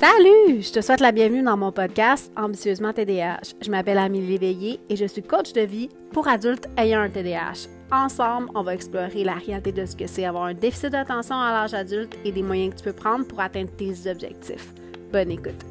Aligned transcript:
Salut! 0.00 0.62
Je 0.62 0.72
te 0.72 0.80
souhaite 0.80 1.00
la 1.00 1.12
bienvenue 1.12 1.42
dans 1.42 1.58
mon 1.58 1.72
podcast 1.72 2.32
Ambitieusement 2.34 2.94
TDAH. 2.94 3.52
Je 3.60 3.70
m'appelle 3.70 3.98
Amélie 3.98 4.38
Léveillé 4.38 4.80
et 4.88 4.96
je 4.96 5.04
suis 5.04 5.22
coach 5.22 5.52
de 5.52 5.60
vie 5.60 5.90
pour 6.10 6.26
adultes 6.26 6.70
ayant 6.78 7.00
un 7.00 7.10
TDAH. 7.10 7.68
Ensemble, 7.92 8.48
on 8.54 8.62
va 8.62 8.72
explorer 8.72 9.24
la 9.24 9.34
réalité 9.34 9.72
de 9.72 9.84
ce 9.84 9.94
que 9.94 10.06
c'est 10.06 10.24
avoir 10.24 10.44
un 10.44 10.54
déficit 10.54 10.88
d'attention 10.88 11.38
à 11.38 11.52
l'âge 11.52 11.74
adulte 11.74 12.16
et 12.24 12.32
des 12.32 12.42
moyens 12.42 12.72
que 12.72 12.78
tu 12.78 12.84
peux 12.84 12.94
prendre 12.94 13.26
pour 13.26 13.40
atteindre 13.40 13.68
tes 13.76 14.10
objectifs. 14.10 14.72
Bonne 15.12 15.32
écoute! 15.32 15.66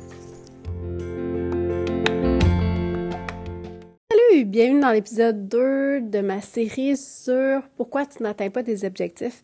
Salut! 4.11 4.45
Bienvenue 4.45 4.81
dans 4.81 4.91
l'épisode 4.91 5.47
2 5.47 6.01
de 6.01 6.19
ma 6.19 6.41
série 6.41 6.97
sur 6.97 7.63
pourquoi 7.77 8.05
tu 8.05 8.21
n'atteins 8.21 8.51
pas 8.51 8.61
tes 8.61 8.85
objectifs. 8.85 9.41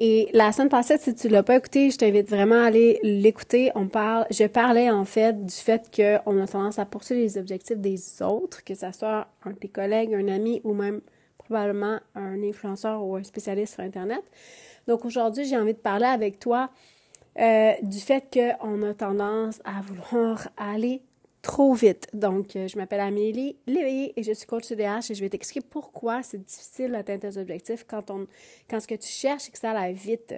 Et 0.00 0.28
la 0.32 0.52
semaine 0.52 0.68
passée, 0.68 0.96
si 0.96 1.12
tu 1.12 1.28
l'as 1.28 1.42
pas 1.42 1.56
écouté, 1.56 1.90
je 1.90 1.98
t'invite 1.98 2.30
vraiment 2.30 2.62
à 2.62 2.66
aller 2.66 3.00
l'écouter. 3.02 3.72
On 3.74 3.88
parle, 3.88 4.26
je 4.30 4.44
parlais 4.44 4.88
en 4.90 5.04
fait 5.04 5.44
du 5.44 5.54
fait 5.54 5.90
qu'on 5.94 6.40
a 6.40 6.46
tendance 6.46 6.78
à 6.78 6.84
poursuivre 6.84 7.20
les 7.20 7.36
objectifs 7.36 7.78
des 7.78 8.22
autres, 8.22 8.62
que 8.62 8.76
ce 8.76 8.92
soit 8.92 9.26
un 9.44 9.50
de 9.50 9.56
tes 9.56 9.68
collègues, 9.68 10.14
un 10.14 10.28
ami 10.28 10.60
ou 10.62 10.72
même 10.72 11.00
probablement 11.36 11.98
un 12.14 12.40
influenceur 12.44 13.04
ou 13.04 13.16
un 13.16 13.24
spécialiste 13.24 13.74
sur 13.74 13.82
Internet. 13.82 14.22
Donc 14.86 15.04
aujourd'hui, 15.04 15.44
j'ai 15.46 15.58
envie 15.58 15.74
de 15.74 15.78
parler 15.78 16.06
avec 16.06 16.38
toi 16.38 16.70
euh, 17.40 17.72
du 17.82 17.98
fait 17.98 18.24
qu'on 18.32 18.82
a 18.82 18.94
tendance 18.94 19.60
à 19.64 19.80
vouloir 19.82 20.48
aller 20.56 21.02
trop 21.42 21.74
vite. 21.74 22.08
Donc, 22.12 22.56
euh, 22.56 22.68
je 22.68 22.76
m'appelle 22.76 23.00
Amélie 23.00 23.56
Léveillé 23.66 24.12
et 24.16 24.22
je 24.22 24.32
suis 24.32 24.46
coach 24.46 24.64
CDH 24.64 25.10
et 25.10 25.14
je 25.14 25.20
vais 25.20 25.28
t'expliquer 25.28 25.66
pourquoi 25.68 26.22
c'est 26.22 26.42
difficile 26.42 26.92
d'atteindre 26.92 27.20
tes 27.20 27.38
objectifs 27.38 27.84
quand, 27.88 28.10
on, 28.10 28.26
quand 28.68 28.80
ce 28.80 28.88
que 28.88 28.94
tu 28.94 29.08
cherches, 29.08 29.44
c'est 29.44 29.52
que 29.52 29.58
ça 29.58 29.70
aille 29.70 29.94
vite. 29.94 30.34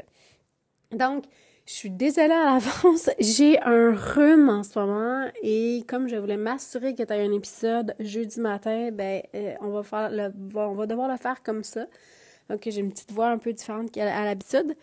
Donc, 0.93 1.25
je 1.67 1.73
suis 1.73 1.91
désolée 1.91 2.33
à 2.33 2.55
l'avance, 2.55 3.11
j'ai 3.21 3.61
un 3.63 3.95
rhume 3.95 4.49
en 4.49 4.63
ce 4.63 4.79
moment 4.79 5.30
et 5.43 5.85
comme 5.87 6.09
je 6.09 6.16
voulais 6.16 6.37
m'assurer 6.37 6.95
que 6.95 7.02
tu 7.02 7.13
as 7.13 7.17
un 7.17 7.33
épisode 7.33 7.95
jeudi 8.01 8.41
matin, 8.41 8.91
ben 8.93 9.23
euh, 9.35 9.55
on 9.61 9.69
va 9.69 9.83
faire 9.83 10.11
le, 10.11 10.33
on 10.57 10.74
va 10.74 10.87
devoir 10.87 11.09
le 11.09 11.17
faire 11.17 11.43
comme 11.43 11.63
ça. 11.63 11.87
Donc 12.49 12.63
j'ai 12.65 12.80
une 12.80 12.91
petite 12.91 13.13
voix 13.13 13.29
un 13.29 13.39
peu 13.39 13.52
différente 13.52 13.93
qu'à 13.93 14.24
l'habitude. 14.24 14.74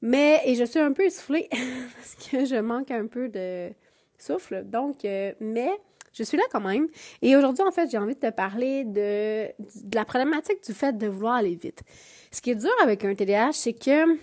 Mais 0.00 0.40
et 0.46 0.54
je 0.54 0.64
suis 0.64 0.78
un 0.78 0.92
peu 0.92 1.04
essoufflée 1.04 1.48
parce 1.96 2.14
que 2.14 2.44
je 2.44 2.56
manque 2.56 2.90
un 2.90 3.06
peu 3.06 3.28
de 3.28 3.70
souffle. 4.18 4.64
Donc, 4.64 5.04
euh, 5.04 5.32
mais 5.40 5.70
je 6.12 6.22
suis 6.22 6.36
là 6.36 6.44
quand 6.50 6.60
même. 6.60 6.88
Et 7.22 7.36
aujourd'hui, 7.36 7.64
en 7.64 7.70
fait, 7.70 7.90
j'ai 7.90 7.98
envie 7.98 8.14
de 8.14 8.20
te 8.20 8.30
parler 8.30 8.84
de, 8.84 9.48
la 9.94 10.04
problématique 10.04 10.64
du 10.64 10.72
fait 10.72 10.96
de 10.96 11.06
vouloir 11.06 11.34
aller 11.34 11.54
vite. 11.54 11.82
Ce 12.30 12.40
qui 12.40 12.50
est 12.50 12.56
dur 12.56 12.72
avec 12.82 13.04
un 13.04 13.14
TDAH, 13.14 13.52
c'est 13.52 13.72
que 13.72 14.16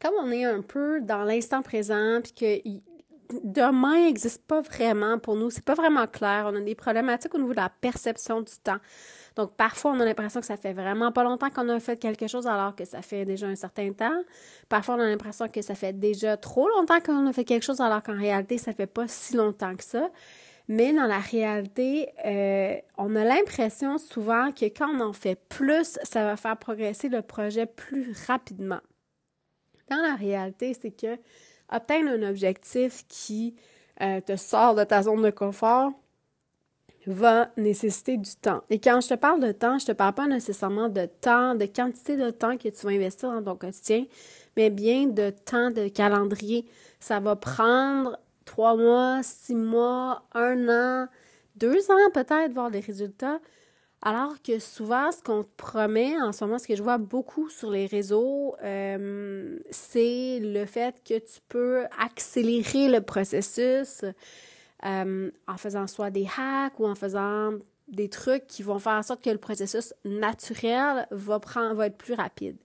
comme 0.00 0.14
on 0.20 0.30
est 0.30 0.44
un 0.44 0.60
peu 0.60 1.00
dans 1.00 1.24
l'instant 1.24 1.62
présent, 1.62 2.20
puis 2.22 2.32
que 2.32 2.68
demain 3.44 4.04
n'existe 4.04 4.42
pas 4.46 4.60
vraiment 4.60 5.18
pour 5.18 5.36
nous, 5.36 5.50
c'est 5.50 5.64
pas 5.64 5.74
vraiment 5.74 6.06
clair. 6.06 6.48
On 6.52 6.56
a 6.56 6.60
des 6.60 6.74
problématiques 6.74 7.34
au 7.34 7.38
niveau 7.38 7.52
de 7.52 7.60
la 7.60 7.70
perception 7.80 8.40
du 8.40 8.52
temps. 8.62 8.78
Donc, 9.36 9.54
parfois, 9.54 9.92
on 9.92 10.00
a 10.00 10.04
l'impression 10.04 10.40
que 10.40 10.46
ça 10.46 10.56
fait 10.56 10.72
vraiment 10.72 11.12
pas 11.12 11.22
longtemps 11.22 11.50
qu'on 11.50 11.68
a 11.68 11.78
fait 11.78 11.98
quelque 11.98 12.26
chose 12.26 12.46
alors 12.46 12.74
que 12.74 12.86
ça 12.86 13.02
fait 13.02 13.26
déjà 13.26 13.46
un 13.46 13.54
certain 13.54 13.92
temps. 13.92 14.22
Parfois, 14.70 14.94
on 14.94 15.00
a 15.00 15.06
l'impression 15.06 15.46
que 15.48 15.60
ça 15.60 15.74
fait 15.74 15.92
déjà 15.92 16.38
trop 16.38 16.68
longtemps 16.68 17.00
qu'on 17.00 17.26
a 17.26 17.32
fait 17.34 17.44
quelque 17.44 17.62
chose 17.62 17.82
alors 17.82 18.02
qu'en 18.02 18.16
réalité, 18.18 18.56
ça 18.56 18.72
fait 18.72 18.86
pas 18.86 19.06
si 19.06 19.36
longtemps 19.36 19.76
que 19.76 19.84
ça. 19.84 20.10
Mais 20.68 20.92
dans 20.92 21.06
la 21.06 21.18
réalité, 21.18 22.08
euh, 22.24 22.76
on 22.96 23.14
a 23.14 23.24
l'impression 23.24 23.98
souvent 23.98 24.50
que 24.52 24.64
quand 24.64 24.88
on 24.88 25.00
en 25.00 25.12
fait 25.12 25.38
plus, 25.48 25.98
ça 26.02 26.24
va 26.24 26.36
faire 26.36 26.56
progresser 26.56 27.08
le 27.08 27.20
projet 27.22 27.66
plus 27.66 28.16
rapidement. 28.26 28.80
Dans 29.90 30.02
la 30.02 30.16
réalité, 30.16 30.74
c'est 30.74 30.90
que 30.90 31.18
atteindre 31.68 32.10
un 32.10 32.28
objectif 32.28 33.04
qui 33.06 33.54
euh, 34.00 34.20
te 34.20 34.36
sort 34.36 34.74
de 34.74 34.82
ta 34.82 35.02
zone 35.02 35.22
de 35.22 35.30
confort, 35.30 35.92
va 37.06 37.50
nécessiter 37.56 38.16
du 38.16 38.34
temps. 38.34 38.62
Et 38.68 38.80
quand 38.80 39.00
je 39.00 39.08
te 39.08 39.14
parle 39.14 39.40
de 39.40 39.52
temps, 39.52 39.78
je 39.78 39.86
te 39.86 39.92
parle 39.92 40.14
pas 40.14 40.26
nécessairement 40.26 40.88
de 40.88 41.06
temps, 41.06 41.54
de 41.54 41.66
quantité 41.66 42.16
de 42.16 42.30
temps 42.30 42.56
que 42.56 42.68
tu 42.68 42.86
vas 42.86 42.92
investir 42.92 43.30
dans 43.30 43.42
ton 43.42 43.56
quotidien, 43.56 44.04
mais 44.56 44.70
bien 44.70 45.06
de 45.06 45.30
temps 45.30 45.70
de 45.70 45.88
calendrier. 45.88 46.66
Ça 46.98 47.20
va 47.20 47.36
prendre 47.36 48.18
trois 48.44 48.76
mois, 48.76 49.20
six 49.22 49.54
mois, 49.54 50.24
un 50.34 50.68
an, 50.68 51.08
deux 51.56 51.90
ans 51.90 52.10
peut-être 52.12 52.52
voir 52.52 52.70
des 52.70 52.80
résultats. 52.80 53.40
Alors 54.02 54.34
que 54.42 54.58
souvent, 54.58 55.10
ce 55.10 55.22
qu'on 55.22 55.42
te 55.42 55.48
promet 55.56 56.20
en 56.20 56.32
ce 56.32 56.44
moment, 56.44 56.58
ce 56.58 56.68
que 56.68 56.76
je 56.76 56.82
vois 56.82 56.98
beaucoup 56.98 57.48
sur 57.48 57.70
les 57.70 57.86
réseaux, 57.86 58.54
euh, 58.62 59.58
c'est 59.70 60.38
le 60.40 60.64
fait 60.66 60.96
que 61.04 61.18
tu 61.18 61.40
peux 61.48 61.84
accélérer 61.98 62.88
le 62.88 63.00
processus, 63.00 64.04
euh, 64.84 65.30
en 65.48 65.56
faisant 65.56 65.86
soit 65.86 66.10
des 66.10 66.26
hacks 66.36 66.78
ou 66.78 66.86
en 66.86 66.94
faisant 66.94 67.52
des 67.88 68.08
trucs 68.08 68.46
qui 68.46 68.62
vont 68.62 68.78
faire 68.78 68.94
en 68.94 69.02
sorte 69.02 69.22
que 69.22 69.30
le 69.30 69.38
processus 69.38 69.94
naturel 70.04 71.06
va, 71.10 71.38
prendre, 71.38 71.74
va 71.74 71.86
être 71.86 71.96
plus 71.96 72.14
rapide. 72.14 72.56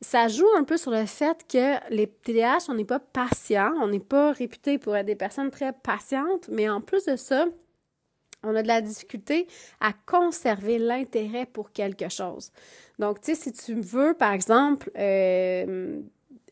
Ça 0.00 0.28
joue 0.28 0.46
un 0.56 0.64
peu 0.64 0.76
sur 0.76 0.90
le 0.90 1.06
fait 1.06 1.44
que 1.48 1.76
les 1.92 2.06
TDAH, 2.06 2.66
on 2.68 2.74
n'est 2.74 2.84
pas 2.84 3.00
patient, 3.00 3.72
on 3.80 3.88
n'est 3.88 4.00
pas 4.00 4.32
réputé 4.32 4.78
pour 4.78 4.96
être 4.96 5.06
des 5.06 5.16
personnes 5.16 5.50
très 5.50 5.72
patientes, 5.72 6.48
mais 6.48 6.68
en 6.68 6.80
plus 6.80 7.06
de 7.06 7.16
ça, 7.16 7.46
on 8.42 8.54
a 8.54 8.62
de 8.62 8.68
la 8.68 8.82
difficulté 8.82 9.46
à 9.80 9.92
conserver 9.92 10.78
l'intérêt 10.78 11.46
pour 11.46 11.72
quelque 11.72 12.08
chose. 12.08 12.52
Donc, 12.98 13.20
tu 13.20 13.34
sais, 13.34 13.40
si 13.40 13.52
tu 13.52 13.80
veux, 13.80 14.14
par 14.14 14.32
exemple, 14.32 14.90
euh, 14.98 16.00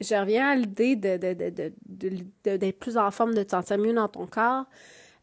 je 0.02 0.14
reviens 0.14 0.50
à 0.50 0.54
l'idée 0.54 0.96
de, 0.96 1.16
d'être 1.16 2.78
plus 2.78 2.96
en 2.96 3.10
forme, 3.10 3.34
de 3.34 3.42
te 3.42 3.50
sentir 3.50 3.78
mieux 3.78 3.94
dans 3.94 4.08
ton 4.08 4.26
corps. 4.26 4.66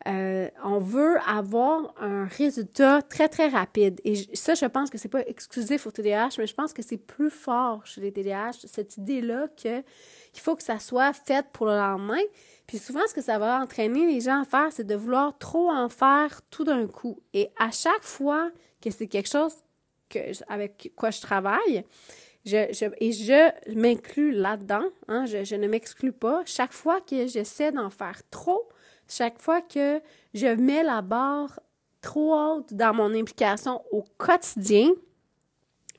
Euh, 0.07 0.49
on 0.63 0.79
veut 0.79 1.17
avoir 1.27 1.93
un 1.99 2.25
résultat 2.25 3.01
très, 3.01 3.27
très 3.27 3.49
rapide. 3.49 3.99
Et 4.05 4.15
ça, 4.33 4.53
je 4.53 4.65
pense 4.65 4.89
que 4.89 4.97
c'est 4.97 5.09
pas 5.09 5.25
exclusif 5.27 5.85
au 5.87 5.91
TDAH, 5.91 6.29
mais 6.37 6.47
je 6.47 6.53
pense 6.53 6.71
que 6.71 6.81
c'est 6.81 6.97
plus 6.97 7.29
fort 7.29 7.85
chez 7.85 7.99
les 7.99 8.11
TDAH, 8.13 8.53
cette 8.65 8.95
idée-là 8.97 9.49
qu'il 9.57 9.83
faut 10.35 10.55
que 10.55 10.63
ça 10.63 10.79
soit 10.79 11.11
fait 11.11 11.45
pour 11.51 11.65
le 11.65 11.73
lendemain. 11.73 12.21
Puis 12.65 12.77
souvent, 12.77 13.01
ce 13.07 13.13
que 13.13 13.21
ça 13.21 13.39
va 13.39 13.59
entraîner 13.59 14.05
les 14.05 14.21
gens 14.21 14.41
à 14.41 14.45
faire, 14.45 14.71
c'est 14.71 14.85
de 14.85 14.95
vouloir 14.95 15.37
trop 15.37 15.69
en 15.69 15.89
faire 15.89 16.41
tout 16.49 16.63
d'un 16.63 16.87
coup. 16.87 17.21
Et 17.33 17.49
à 17.59 17.71
chaque 17.71 18.03
fois 18.03 18.51
que 18.81 18.91
c'est 18.91 19.07
quelque 19.07 19.29
chose 19.29 19.53
avec 20.47 20.91
quoi 20.95 21.11
je 21.11 21.21
travaille, 21.21 21.83
je, 22.45 22.85
et 22.99 23.11
je 23.11 23.75
m'inclus 23.75 24.31
là-dedans, 24.31 24.85
hein, 25.07 25.25
je, 25.25 25.55
ne 25.55 25.67
m'exclus 25.67 26.11
pas. 26.11 26.41
Chaque 26.45 26.73
fois 26.73 27.01
que 27.01 27.27
j'essaie 27.27 27.71
d'en 27.71 27.89
faire 27.89 28.21
trop, 28.29 28.69
chaque 29.07 29.39
fois 29.39 29.61
que 29.61 30.01
je 30.33 30.47
mets 30.47 30.83
la 30.83 31.01
barre 31.01 31.59
trop 32.01 32.33
haute 32.33 32.73
dans 32.73 32.93
mon 32.93 33.13
implication 33.13 33.81
au 33.91 34.03
quotidien, 34.17 34.89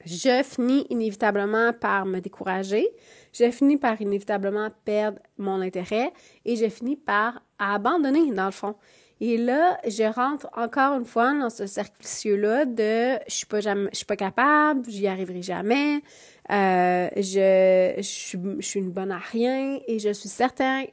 je 0.07 0.43
finis 0.43 0.87
inévitablement 0.89 1.75
par 1.75 2.07
me 2.07 2.21
décourager, 2.21 2.89
je 3.33 3.51
finis 3.51 3.77
par 3.77 4.01
inévitablement 4.01 4.71
perdre 4.85 5.21
mon 5.37 5.61
intérêt 5.61 6.13
et 6.47 6.57
je 6.57 6.69
finis 6.69 6.97
par 6.97 7.43
abandonner 7.59 8.33
dans 8.33 8.47
le 8.47 8.51
fond. 8.51 8.77
Et 9.21 9.37
là, 9.37 9.79
je 9.87 10.03
rentre 10.11 10.49
encore 10.55 10.95
une 10.95 11.05
fois 11.05 11.35
dans 11.35 11.51
ce 11.51 11.67
cercle 11.67 11.95
là 12.37 12.65
de 12.65 13.19
je 13.29 13.35
suis 13.35 13.47
pas 13.47 13.61
jamais, 13.61 13.91
je 13.93 13.99
suis 13.99 14.07
pas 14.07 14.17
capable, 14.17 14.89
j'y 14.89 15.07
arriverai 15.07 15.43
jamais, 15.43 16.03
euh, 16.51 17.09
je, 17.17 18.01
suis 18.01 18.81
une 18.81 18.91
bonne 18.91 19.13
à 19.13 19.19
rien 19.19 19.79
et 19.87 19.99
je 19.99 20.11
suis 20.13 20.31
certaine 20.31 20.87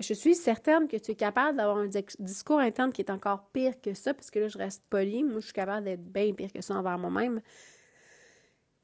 je 0.00 0.14
suis 0.14 0.34
certaine 0.34 0.86
que 0.86 0.96
tu 0.96 1.12
es 1.12 1.14
capable 1.14 1.56
d'avoir 1.56 1.78
un 1.78 1.88
discours 2.18 2.58
interne 2.58 2.92
qui 2.92 3.02
est 3.02 3.10
encore 3.10 3.48
pire 3.52 3.80
que 3.80 3.94
ça, 3.94 4.12
parce 4.14 4.30
que 4.30 4.40
là, 4.40 4.48
je 4.48 4.58
reste 4.58 4.84
polie. 4.90 5.24
Moi, 5.24 5.40
je 5.40 5.46
suis 5.46 5.52
capable 5.52 5.84
d'être 5.84 6.04
bien 6.04 6.32
pire 6.34 6.52
que 6.52 6.60
ça 6.60 6.74
envers 6.74 6.98
moi-même. 6.98 7.40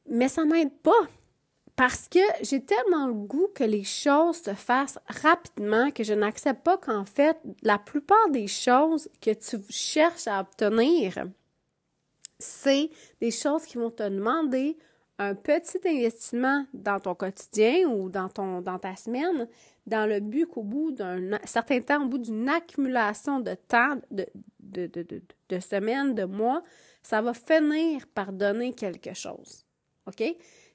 Mais 0.09 0.29
ça 0.29 0.45
m'aide 0.45 0.73
pas. 0.83 1.09
Parce 1.77 2.07
que 2.09 2.21
j'ai 2.43 2.63
tellement 2.63 3.07
le 3.07 3.15
goût 3.15 3.49
que 3.55 3.65
les 3.65 3.85
choses 3.85 4.43
se 4.43 4.53
fassent 4.55 4.99
rapidement 5.09 5.91
que 5.91 6.05
je 6.05 6.13
n'accepte 6.13 6.63
pas 6.63 6.77
qu'en 6.77 7.05
fait, 7.05 7.39
la 7.63 7.79
plupart 7.79 8.29
des 8.31 8.47
choses 8.47 9.09
que 9.21 9.33
tu 9.33 9.59
cherches 9.71 10.27
à 10.27 10.41
obtenir, 10.41 11.27
c'est 12.39 12.91
des 13.21 13.31
choses 13.31 13.65
qui 13.65 13.79
vont 13.79 13.91
te 13.91 14.03
demander 14.03 14.77
un 15.19 15.35
petit 15.35 15.79
investissement 15.87 16.67
dans 16.75 17.01
ton 17.01 17.15
quotidien 17.15 17.89
ou 17.89 18.09
dans, 18.09 18.29
ton, 18.29 18.61
dans 18.61 18.79
ta 18.79 18.97
semaine, 18.97 19.49
dans 19.87 20.09
le 20.09 20.21
but 20.21 20.47
qu'au 20.47 20.63
bout 20.63 20.93
d'un 20.93 21.39
certain 21.45 21.81
temps, 21.81 22.05
au 22.05 22.09
bout 22.09 22.19
d'une 22.19 22.49
accumulation 22.49 23.41
de 23.41 23.55
temps, 23.55 23.97
de, 24.11 24.27
de, 24.61 24.87
de, 24.87 25.23
de, 25.49 25.59
semaines, 25.61 26.15
de 26.15 26.25
mois, 26.25 26.63
ça 27.03 27.21
va 27.21 27.35
finir 27.35 28.07
par 28.15 28.33
donner 28.33 28.73
quelque 28.73 29.15
chose. 29.15 29.65
OK? 30.07 30.23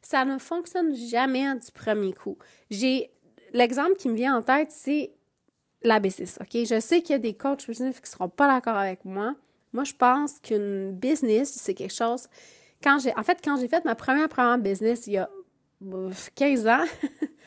Ça 0.09 0.23
ne 0.23 0.37
fonctionne 0.37 0.95
jamais 0.95 1.53
du 1.55 1.71
premier 1.73 2.13
coup. 2.13 2.37
J'ai 2.69 3.11
l'exemple 3.53 3.95
qui 3.95 4.07
me 4.07 4.15
vient 4.15 4.37
en 4.37 4.41
tête, 4.41 4.71
c'est 4.71 5.11
l'AB6. 5.83 6.37
OK? 6.41 6.65
Je 6.65 6.79
sais 6.79 7.01
qu'il 7.01 7.11
y 7.11 7.15
a 7.15 7.19
des 7.19 7.33
coachs 7.33 7.67
business 7.67 7.95
qui 7.97 8.03
ne 8.03 8.07
seront 8.07 8.29
pas 8.29 8.47
d'accord 8.47 8.77
avec 8.77 9.03
moi. 9.03 9.35
Moi, 9.73 9.83
je 9.83 9.93
pense 9.93 10.39
qu'une 10.39 10.93
business, 10.93 11.51
c'est 11.51 11.73
quelque 11.73 11.93
chose 11.93 12.27
en 12.85 13.23
fait, 13.23 13.39
quand 13.43 13.57
j'ai 13.59 13.67
fait 13.67 13.85
ma 13.85 13.95
première 13.95 14.29
première 14.29 14.57
business 14.57 15.07
il 15.07 15.13
y 15.13 15.17
a 15.17 15.29
15 16.35 16.67
ans, 16.67 16.85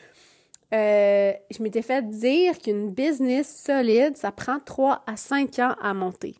euh, 0.73 1.33
je 1.49 1.63
m'étais 1.63 1.81
fait 1.81 2.07
dire 2.07 2.57
qu'une 2.59 2.91
business 2.91 3.63
solide, 3.65 4.17
ça 4.17 4.31
prend 4.31 4.59
3 4.59 5.03
à 5.07 5.17
5 5.17 5.59
ans 5.59 5.75
à 5.81 5.93
monter. 5.93 6.35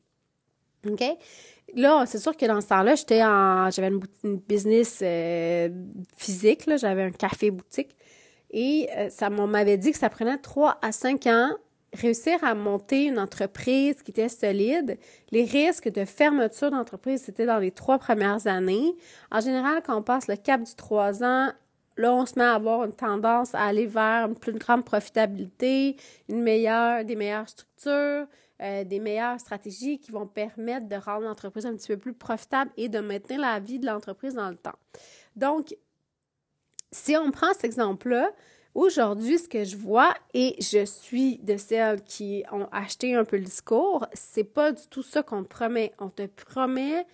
OK? 0.87 1.03
Là, 1.75 2.05
c'est 2.05 2.19
sûr 2.19 2.35
que 2.35 2.45
dans 2.45 2.61
ce 2.61 2.67
temps-là, 2.67 2.95
j'étais 2.95 3.23
en, 3.23 3.69
j'avais 3.71 3.89
une, 4.23 4.37
business 4.37 4.99
euh, 5.01 5.69
physique, 6.17 6.63
j'avais 6.77 7.03
un 7.03 7.11
café 7.11 7.51
boutique. 7.51 7.95
Et 8.51 8.89
euh, 8.97 9.09
ça 9.09 9.29
m'avait 9.29 9.77
dit 9.77 9.91
que 9.91 9.97
ça 9.97 10.09
prenait 10.09 10.37
3 10.37 10.79
à 10.81 10.91
5 10.91 11.27
ans 11.27 11.51
réussir 11.93 12.43
à 12.43 12.55
monter 12.55 13.05
une 13.05 13.19
entreprise 13.19 14.01
qui 14.01 14.11
était 14.11 14.29
solide, 14.29 14.97
les 15.31 15.43
risques 15.43 15.89
de 15.89 16.05
fermeture 16.05 16.71
d'entreprise, 16.71 17.23
c'était 17.23 17.45
dans 17.45 17.59
les 17.59 17.71
trois 17.71 17.99
premières 17.99 18.47
années. 18.47 18.95
En 19.31 19.41
général, 19.41 19.81
quand 19.85 19.97
on 19.97 20.01
passe 20.01 20.27
le 20.27 20.37
cap 20.37 20.63
du 20.63 20.73
trois 20.75 21.23
ans, 21.23 21.49
là, 21.97 22.13
on 22.13 22.25
se 22.25 22.37
met 22.37 22.45
à 22.45 22.53
avoir 22.53 22.85
une 22.85 22.93
tendance 22.93 23.53
à 23.53 23.63
aller 23.63 23.87
vers 23.87 24.27
une 24.27 24.35
plus 24.35 24.53
grande 24.53 24.85
profitabilité, 24.85 25.97
une 26.29 26.41
meilleure, 26.41 27.03
des 27.03 27.15
meilleures 27.15 27.49
structures, 27.49 28.25
euh, 28.61 28.83
des 28.83 28.99
meilleures 28.99 29.39
stratégies 29.39 29.99
qui 29.99 30.11
vont 30.11 30.27
permettre 30.27 30.87
de 30.87 30.95
rendre 30.95 31.25
l'entreprise 31.25 31.65
un 31.65 31.75
petit 31.75 31.87
peu 31.87 31.97
plus 31.97 32.13
profitable 32.13 32.71
et 32.77 32.89
de 32.89 32.99
maintenir 32.99 33.39
la 33.39 33.59
vie 33.59 33.79
de 33.79 33.85
l'entreprise 33.85 34.35
dans 34.35 34.49
le 34.49 34.57
temps. 34.57 34.77
Donc, 35.35 35.75
si 36.91 37.15
on 37.15 37.31
prend 37.31 37.53
cet 37.53 37.65
exemple-là, 37.65 38.31
Aujourd'hui, 38.73 39.37
ce 39.37 39.49
que 39.49 39.65
je 39.65 39.75
vois, 39.75 40.13
et 40.33 40.55
je 40.59 40.85
suis 40.85 41.39
de 41.39 41.57
celles 41.57 42.01
qui 42.03 42.45
ont 42.53 42.69
acheté 42.71 43.15
un 43.15 43.25
peu 43.25 43.35
le 43.35 43.43
discours, 43.43 44.07
c'est 44.13 44.45
pas 44.45 44.71
du 44.71 44.87
tout 44.87 45.03
ça 45.03 45.23
qu'on 45.23 45.43
te 45.43 45.49
promet. 45.49 45.91
On 45.99 46.09
te 46.09 46.25
promet 46.25 47.05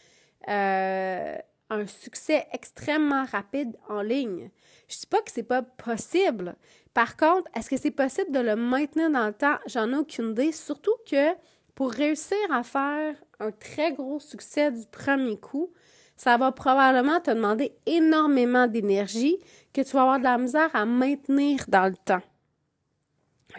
euh, 0.49 1.35
un 1.71 1.87
succès 1.87 2.45
extrêmement 2.53 3.25
rapide 3.25 3.75
en 3.89 4.03
ligne. 4.03 4.51
Je 4.87 4.99
dis 4.99 5.07
pas 5.07 5.19
que 5.21 5.31
c'est 5.31 5.41
pas 5.41 5.63
possible. 5.63 6.55
Par 6.97 7.15
contre, 7.15 7.47
est-ce 7.55 7.69
que 7.69 7.77
c'est 7.77 7.91
possible 7.91 8.31
de 8.31 8.39
le 8.39 8.55
maintenir 8.55 9.11
dans 9.11 9.27
le 9.27 9.33
temps? 9.33 9.57
J'en 9.67 9.93
ai 9.93 9.95
aucune 9.97 10.31
idée. 10.31 10.51
Surtout 10.51 10.95
que 11.07 11.35
pour 11.75 11.91
réussir 11.91 12.39
à 12.51 12.63
faire 12.63 13.13
un 13.39 13.51
très 13.51 13.93
gros 13.93 14.19
succès 14.19 14.71
du 14.71 14.83
premier 14.87 15.37
coup, 15.37 15.71
ça 16.15 16.37
va 16.37 16.51
probablement 16.51 17.19
te 17.19 17.29
demander 17.29 17.75
énormément 17.85 18.65
d'énergie 18.65 19.37
que 19.73 19.81
tu 19.81 19.91
vas 19.91 20.01
avoir 20.01 20.17
de 20.17 20.23
la 20.23 20.39
misère 20.39 20.71
à 20.73 20.87
maintenir 20.87 21.65
dans 21.67 21.85
le 21.85 21.95
temps. 22.03 22.23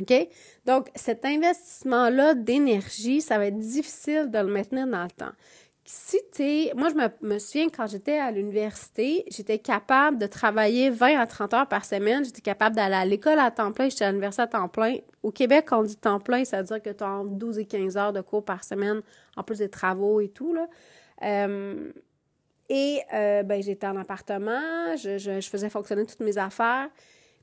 OK? 0.00 0.28
Donc, 0.66 0.88
cet 0.96 1.24
investissement-là 1.24 2.34
d'énergie, 2.34 3.20
ça 3.20 3.38
va 3.38 3.46
être 3.46 3.58
difficile 3.58 4.32
de 4.32 4.38
le 4.40 4.52
maintenir 4.52 4.88
dans 4.88 5.04
le 5.04 5.10
temps. 5.10 5.32
Si 5.90 6.18
tu 6.34 6.42
moi, 6.76 6.90
je 6.90 7.26
me, 7.26 7.38
souviens 7.38 7.70
quand 7.70 7.86
j'étais 7.86 8.18
à 8.18 8.30
l'université, 8.30 9.24
j'étais 9.30 9.58
capable 9.58 10.18
de 10.18 10.26
travailler 10.26 10.90
20 10.90 11.18
à 11.18 11.26
30 11.26 11.54
heures 11.54 11.66
par 11.66 11.86
semaine. 11.86 12.26
J'étais 12.26 12.42
capable 12.42 12.76
d'aller 12.76 12.94
à 12.94 13.06
l'école 13.06 13.38
à 13.38 13.50
temps 13.50 13.72
plein. 13.72 13.88
J'étais 13.88 14.04
à 14.04 14.10
l'université 14.10 14.42
à 14.42 14.46
temps 14.48 14.68
plein. 14.68 14.96
Au 15.22 15.30
Québec, 15.30 15.68
on 15.72 15.82
dit 15.82 15.96
temps 15.96 16.20
plein, 16.20 16.44
ça 16.44 16.58
veut 16.58 16.64
dire 16.64 16.82
que 16.82 16.90
tu 16.90 17.02
as 17.02 17.08
entre 17.08 17.30
12 17.30 17.60
et 17.60 17.64
15 17.64 17.96
heures 17.96 18.12
de 18.12 18.20
cours 18.20 18.44
par 18.44 18.64
semaine, 18.64 19.00
en 19.34 19.42
plus 19.42 19.60
des 19.60 19.70
travaux 19.70 20.20
et 20.20 20.28
tout. 20.28 20.52
Là. 20.52 20.68
Euh, 21.22 21.90
et 22.68 23.00
euh, 23.14 23.42
ben, 23.42 23.62
j'étais 23.62 23.86
en 23.86 23.96
appartement, 23.96 24.94
je, 24.94 25.16
je, 25.16 25.40
je, 25.40 25.48
faisais 25.48 25.70
fonctionner 25.70 26.04
toutes 26.04 26.20
mes 26.20 26.36
affaires. 26.36 26.90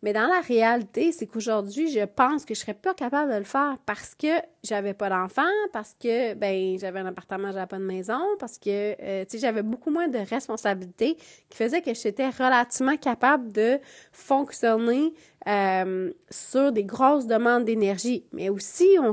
Mais 0.04 0.14
dans 0.14 0.28
la 0.28 0.42
réalité, 0.42 1.12
c'est 1.12 1.26
qu'aujourd'hui, 1.26 1.90
je 1.90 2.06
pense 2.06 2.46
que 2.46 2.54
je 2.54 2.60
serais 2.60 2.76
pas 2.76 2.94
capable 2.94 3.34
de 3.34 3.38
le 3.40 3.44
faire 3.44 3.80
parce 3.88 4.14
que 4.14 4.40
j'avais 4.66 4.94
pas 4.94 5.10
d'enfant, 5.10 5.44
parce 5.72 5.96
que 6.02 6.34
ben 6.34 6.78
j'avais 6.80 7.00
un 7.00 7.06
appartement, 7.06 7.52
j'avais 7.52 7.68
pas 7.68 7.78
de 7.78 7.84
maison, 7.84 8.20
parce 8.40 8.58
que 8.58 8.96
euh, 9.02 9.24
tu 9.26 9.32
sais 9.32 9.40
j'avais 9.40 9.64
beaucoup 9.64 9.92
moins 9.92 10.08
de 10.08 10.18
responsabilités 10.18 11.16
qui 11.50 11.58
faisaient 11.58 11.82
que 11.82 11.94
j'étais 11.94 12.30
relativement 12.30 12.98
capable 12.98 13.52
de 13.52 13.80
fonctionner 14.12 15.14
euh, 15.48 16.12
sur 16.32 16.72
des 16.72 16.84
grosses 16.84 17.28
demandes 17.28 17.66
d'énergie. 17.66 18.26
Mais 18.32 18.50
aussi, 18.50 18.98
on, 19.00 19.12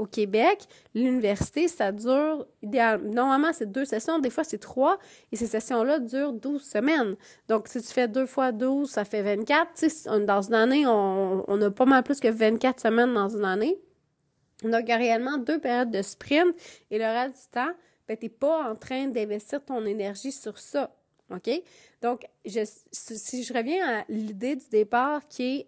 au 0.00 0.06
Québec, 0.06 0.66
l'université, 0.94 1.66
ça 1.66 1.90
dure, 1.90 2.46
idéalement, 2.62 3.12
normalement, 3.12 3.52
c'est 3.52 3.70
deux 3.70 3.84
sessions, 3.84 4.20
des 4.20 4.30
fois, 4.30 4.44
c'est 4.44 4.58
trois, 4.58 4.98
et 5.32 5.36
ces 5.36 5.48
sessions-là 5.48 5.98
durent 5.98 6.32
12 6.32 6.62
semaines. 6.62 7.16
Donc, 7.48 7.66
si 7.66 7.82
tu 7.82 7.88
fais 7.88 8.06
deux 8.06 8.26
fois 8.26 8.52
12, 8.52 8.88
ça 8.88 9.04
fait 9.04 9.22
24. 9.22 9.72
Tu 9.74 9.90
sais, 9.90 10.20
dans 10.20 10.42
une 10.42 10.54
année, 10.54 10.86
on, 10.86 11.44
on 11.48 11.60
a 11.60 11.70
pas 11.72 11.86
mal 11.86 12.04
plus 12.04 12.20
que 12.20 12.28
24 12.28 12.80
semaines 12.80 13.12
dans 13.12 13.28
une 13.28 13.44
année. 13.44 13.80
Donc, 14.62 14.82
il 14.84 14.88
y 14.88 14.92
a 14.92 14.96
réellement 14.96 15.38
deux 15.38 15.58
périodes 15.58 15.90
de 15.90 16.02
sprint, 16.02 16.54
et 16.90 16.98
le 16.98 17.04
reste 17.04 17.44
du 17.44 17.50
temps, 17.52 17.72
ben, 18.06 18.16
t'es 18.16 18.28
pas 18.28 18.70
en 18.70 18.74
train 18.74 19.06
d'investir 19.06 19.64
ton 19.64 19.84
énergie 19.84 20.32
sur 20.32 20.58
ça. 20.58 20.90
OK? 21.30 21.50
Donc, 22.00 22.26
si 22.44 23.42
je 23.44 23.52
reviens 23.52 24.00
à 24.00 24.04
l'idée 24.08 24.56
du 24.56 24.68
départ 24.70 25.26
qui 25.28 25.42
est, 25.42 25.66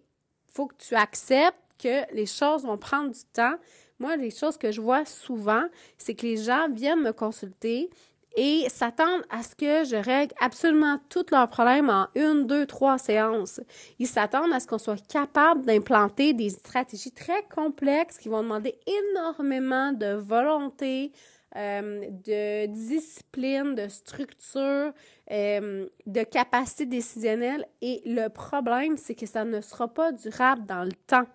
faut 0.49 0.67
que 0.67 0.77
tu 0.77 0.95
acceptes 0.95 1.59
que 1.79 2.13
les 2.15 2.27
choses 2.27 2.65
vont 2.65 2.77
prendre 2.79 3.11
du 3.11 3.25
temps. 3.33 3.55
Moi, 3.99 4.17
les 4.17 4.31
choses 4.31 4.57
que 4.57 4.73
je 4.73 4.81
vois 4.81 5.05
souvent, 5.05 5.65
c'est 5.99 6.15
que 6.15 6.27
les 6.27 6.37
gens 6.39 6.69
viennent 6.71 7.03
me 7.03 7.13
consulter 7.13 7.91
et 8.37 8.69
s'attendent 8.69 9.25
à 9.31 9.43
ce 9.43 9.55
que 9.55 9.85
je 9.85 9.97
règle 9.97 10.35
absolument 10.41 10.99
tous 11.09 11.27
leurs 11.31 11.49
problèmes 11.49 11.91
en 11.91 12.09
une, 12.15 12.47
deux, 12.47 12.67
trois 12.67 12.99
séances. 12.99 13.61
Ils 13.99 14.07
s'attendent 14.07 14.53
à 14.53 14.61
ce 14.61 14.67
qu'on 14.67 14.79
soit 14.79 15.05
capable 15.07 15.65
d'implanter 15.65 16.33
des 16.33 16.51
stratégies 16.51 17.13
très 17.13 17.43
complexes 17.55 18.19
qui 18.19 18.29
vont 18.29 18.43
demander 18.43 18.79
énormément 18.87 19.93
de 19.93 20.15
volonté, 20.15 21.13
euh, 21.57 22.09
de 22.25 22.67
discipline, 22.67 23.75
de 23.75 23.89
structure, 23.89 24.93
euh, 25.33 25.87
de 26.07 26.23
capacité 26.23 26.87
décisionnelle. 26.87 27.67
Et 27.83 28.03
le 28.07 28.29
problème, 28.29 28.97
c'est 28.97 29.17
que 29.17 29.27
ça 29.27 29.45
ne 29.45 29.61
sera 29.61 29.89
pas 29.89 30.13
durable 30.13 30.65
dans 30.67 30.85
le 30.85 30.93
temps. 31.09 31.27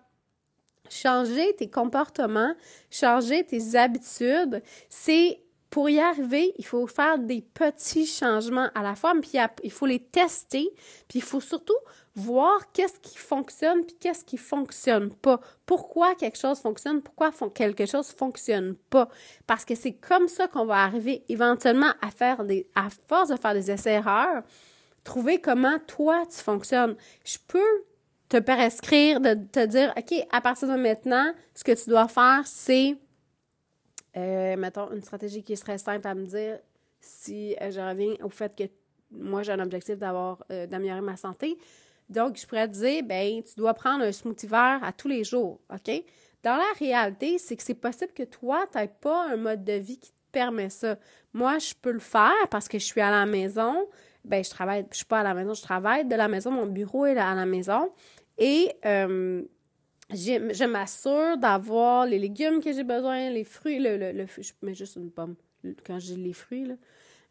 Changer 0.88 1.54
tes 1.56 1.68
comportements, 1.68 2.54
changer 2.90 3.44
tes 3.44 3.76
habitudes, 3.76 4.62
c'est 4.88 5.40
pour 5.70 5.90
y 5.90 5.98
arriver, 5.98 6.54
il 6.58 6.64
faut 6.64 6.86
faire 6.86 7.18
des 7.18 7.42
petits 7.42 8.06
changements 8.06 8.68
à 8.74 8.82
la 8.82 8.94
fois, 8.94 9.12
puis 9.20 9.32
il 9.64 9.70
faut 9.70 9.86
les 9.86 10.00
tester, 10.00 10.70
puis 11.08 11.18
il 11.18 11.22
faut 11.22 11.40
surtout 11.40 11.74
voir 12.14 12.72
qu'est-ce 12.72 12.98
qui 13.00 13.18
fonctionne 13.18 13.84
puis 13.84 13.96
qu'est-ce 14.00 14.24
qui 14.24 14.38
fonctionne 14.38 15.10
pas. 15.14 15.38
Pourquoi 15.66 16.14
quelque 16.14 16.38
chose 16.38 16.58
fonctionne, 16.60 17.02
pourquoi 17.02 17.30
quelque 17.54 17.84
chose 17.84 18.08
fonctionne 18.08 18.74
pas. 18.88 19.08
Parce 19.46 19.64
que 19.64 19.74
c'est 19.74 19.92
comme 19.92 20.28
ça 20.28 20.48
qu'on 20.48 20.64
va 20.64 20.82
arriver 20.82 21.24
éventuellement 21.28 21.92
à 22.00 22.10
faire 22.10 22.44
des, 22.44 22.66
à 22.74 22.88
force 23.08 23.28
de 23.28 23.36
faire 23.36 23.52
des 23.52 23.70
essais-erreurs, 23.70 24.42
trouver 25.04 25.40
comment 25.40 25.78
toi 25.86 26.24
tu 26.26 26.38
fonctionnes. 26.42 26.96
Je 27.24 27.36
peux 27.46 27.84
te 28.28 28.38
prescrire 28.38 29.20
de 29.20 29.34
te 29.34 29.64
dire, 29.66 29.92
OK, 29.96 30.14
à 30.32 30.40
partir 30.40 30.68
de 30.68 30.74
maintenant, 30.74 31.32
ce 31.54 31.64
que 31.64 31.72
tu 31.72 31.90
dois 31.90 32.08
faire, 32.08 32.42
c'est 32.44 32.96
euh, 34.16 34.56
mettons, 34.56 34.90
une 34.92 35.02
stratégie 35.02 35.42
qui 35.42 35.56
serait 35.56 35.78
simple 35.78 36.06
à 36.06 36.14
me 36.14 36.24
dire 36.24 36.58
si 37.00 37.54
euh, 37.60 37.70
je 37.70 37.80
reviens 37.80 38.14
au 38.22 38.28
fait 38.28 38.54
que 38.56 38.64
moi, 39.10 39.42
j'ai 39.42 39.52
un 39.52 39.60
objectif 39.60 39.96
d'avoir, 39.98 40.44
euh, 40.50 40.66
d'améliorer 40.66 41.00
ma 41.00 41.16
santé. 41.16 41.56
Donc, 42.08 42.38
je 42.38 42.46
pourrais 42.46 42.68
te 42.68 42.74
dire, 42.74 43.02
ben, 43.04 43.42
tu 43.42 43.54
dois 43.56 43.74
prendre 43.74 44.04
un 44.04 44.12
smoothie 44.12 44.46
vert 44.46 44.80
à 44.82 44.92
tous 44.92 45.08
les 45.08 45.24
jours, 45.24 45.60
OK? 45.72 46.02
Dans 46.42 46.56
la 46.56 46.72
réalité, 46.78 47.38
c'est 47.38 47.56
que 47.56 47.62
c'est 47.62 47.74
possible 47.74 48.12
que 48.12 48.22
toi, 48.22 48.66
tu 48.70 48.78
n'aies 48.78 48.88
pas 49.00 49.28
un 49.30 49.36
mode 49.36 49.64
de 49.64 49.72
vie 49.74 49.98
qui 49.98 50.10
te 50.10 50.16
permet 50.32 50.70
ça. 50.70 50.96
Moi, 51.32 51.58
je 51.58 51.74
peux 51.80 51.90
le 51.90 51.98
faire 51.98 52.48
parce 52.50 52.68
que 52.68 52.78
je 52.78 52.84
suis 52.84 53.00
à 53.00 53.10
la 53.10 53.26
maison. 53.26 53.86
Ben, 54.24 54.42
je 54.42 54.50
travaille, 54.50 54.86
je 54.90 54.96
suis 54.96 55.06
pas 55.06 55.20
à 55.20 55.22
la 55.22 55.34
maison, 55.34 55.54
je 55.54 55.62
travaille 55.62 56.04
de 56.04 56.14
la 56.14 56.28
maison, 56.28 56.50
mon 56.50 56.66
bureau 56.66 57.06
est 57.06 57.16
à 57.16 57.34
la 57.34 57.46
maison. 57.46 57.90
Et 58.38 58.72
je 60.10 60.64
m'assure 60.64 61.36
d'avoir 61.36 62.06
les 62.06 62.18
légumes 62.18 62.62
que 62.62 62.72
j'ai 62.72 62.84
besoin, 62.84 63.30
les 63.30 63.44
fruits, 63.44 63.78
le, 63.78 63.96
le, 63.96 64.26
je 64.38 64.52
mets 64.62 64.74
juste 64.74 64.96
une 64.96 65.10
pomme 65.10 65.34
quand 65.84 65.98
j'ai 65.98 66.16
les 66.16 66.32
fruits, 66.32 66.66
là, 66.66 66.74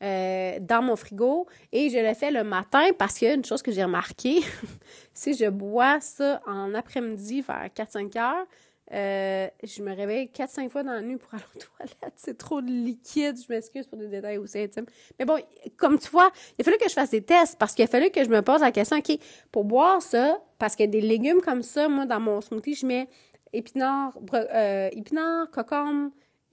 euh, 0.03 0.59
dans 0.59 0.81
mon 0.81 0.97
frigo 0.97 1.47
et 1.71 1.89
je 1.89 1.97
le 1.97 2.13
fais 2.13 2.29
le 2.29 2.43
matin 2.43 2.89
parce 2.99 3.17
qu'il 3.17 3.29
a 3.29 3.33
une 3.33 3.45
chose 3.45 3.61
que 3.61 3.71
j'ai 3.71 3.83
remarqué, 3.83 4.41
si 5.13 5.33
je 5.37 5.49
bois 5.49 6.01
ça 6.01 6.41
en 6.45 6.73
après-midi 6.73 7.41
vers 7.41 7.67
4-5 7.67 8.17
heures, 8.19 8.45
euh, 8.93 9.47
je 9.63 9.81
me 9.81 9.95
réveille 9.95 10.27
4-5 10.27 10.69
fois 10.69 10.83
dans 10.83 10.93
la 10.93 11.01
nuit 11.01 11.17
pour 11.17 11.33
aller 11.33 11.43
aux 11.55 11.59
toilettes. 11.77 12.13
C'est 12.17 12.37
trop 12.37 12.61
de 12.61 12.69
liquide. 12.69 13.35
Je 13.37 13.51
m'excuse 13.51 13.87
pour 13.87 13.97
des 13.97 14.07
détails 14.07 14.37
aussi 14.37 14.59
intimes. 14.59 14.85
Mais 15.17 15.25
bon, 15.25 15.39
comme 15.77 15.97
tu 15.97 16.09
vois, 16.09 16.31
il 16.57 16.61
a 16.61 16.63
fallu 16.63 16.77
que 16.77 16.87
je 16.87 16.93
fasse 16.93 17.09
des 17.09 17.23
tests 17.23 17.57
parce 17.57 17.73
qu'il 17.73 17.83
a 17.83 17.87
fallu 17.87 18.11
que 18.11 18.23
je 18.23 18.29
me 18.29 18.41
pose 18.41 18.61
la 18.61 18.71
question, 18.71 18.97
OK, 18.97 19.17
pour 19.51 19.65
boire 19.65 20.01
ça, 20.01 20.39
parce 20.59 20.79
a 20.79 20.87
des 20.87 21.01
légumes 21.01 21.41
comme 21.41 21.63
ça, 21.63 21.89
moi, 21.89 22.05
dans 22.05 22.19
mon 22.19 22.41
smoothie, 22.41 22.75
je 22.75 22.85
mets 22.85 23.09
épinards, 23.53 24.17
euh, 24.33 24.89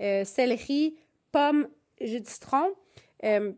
euh, 0.01 0.25
céleri, 0.25 0.97
pomme, 1.33 1.69
jus 2.01 2.21
de 2.21 2.27
citron. 2.27 2.75
Euh, 3.25 3.53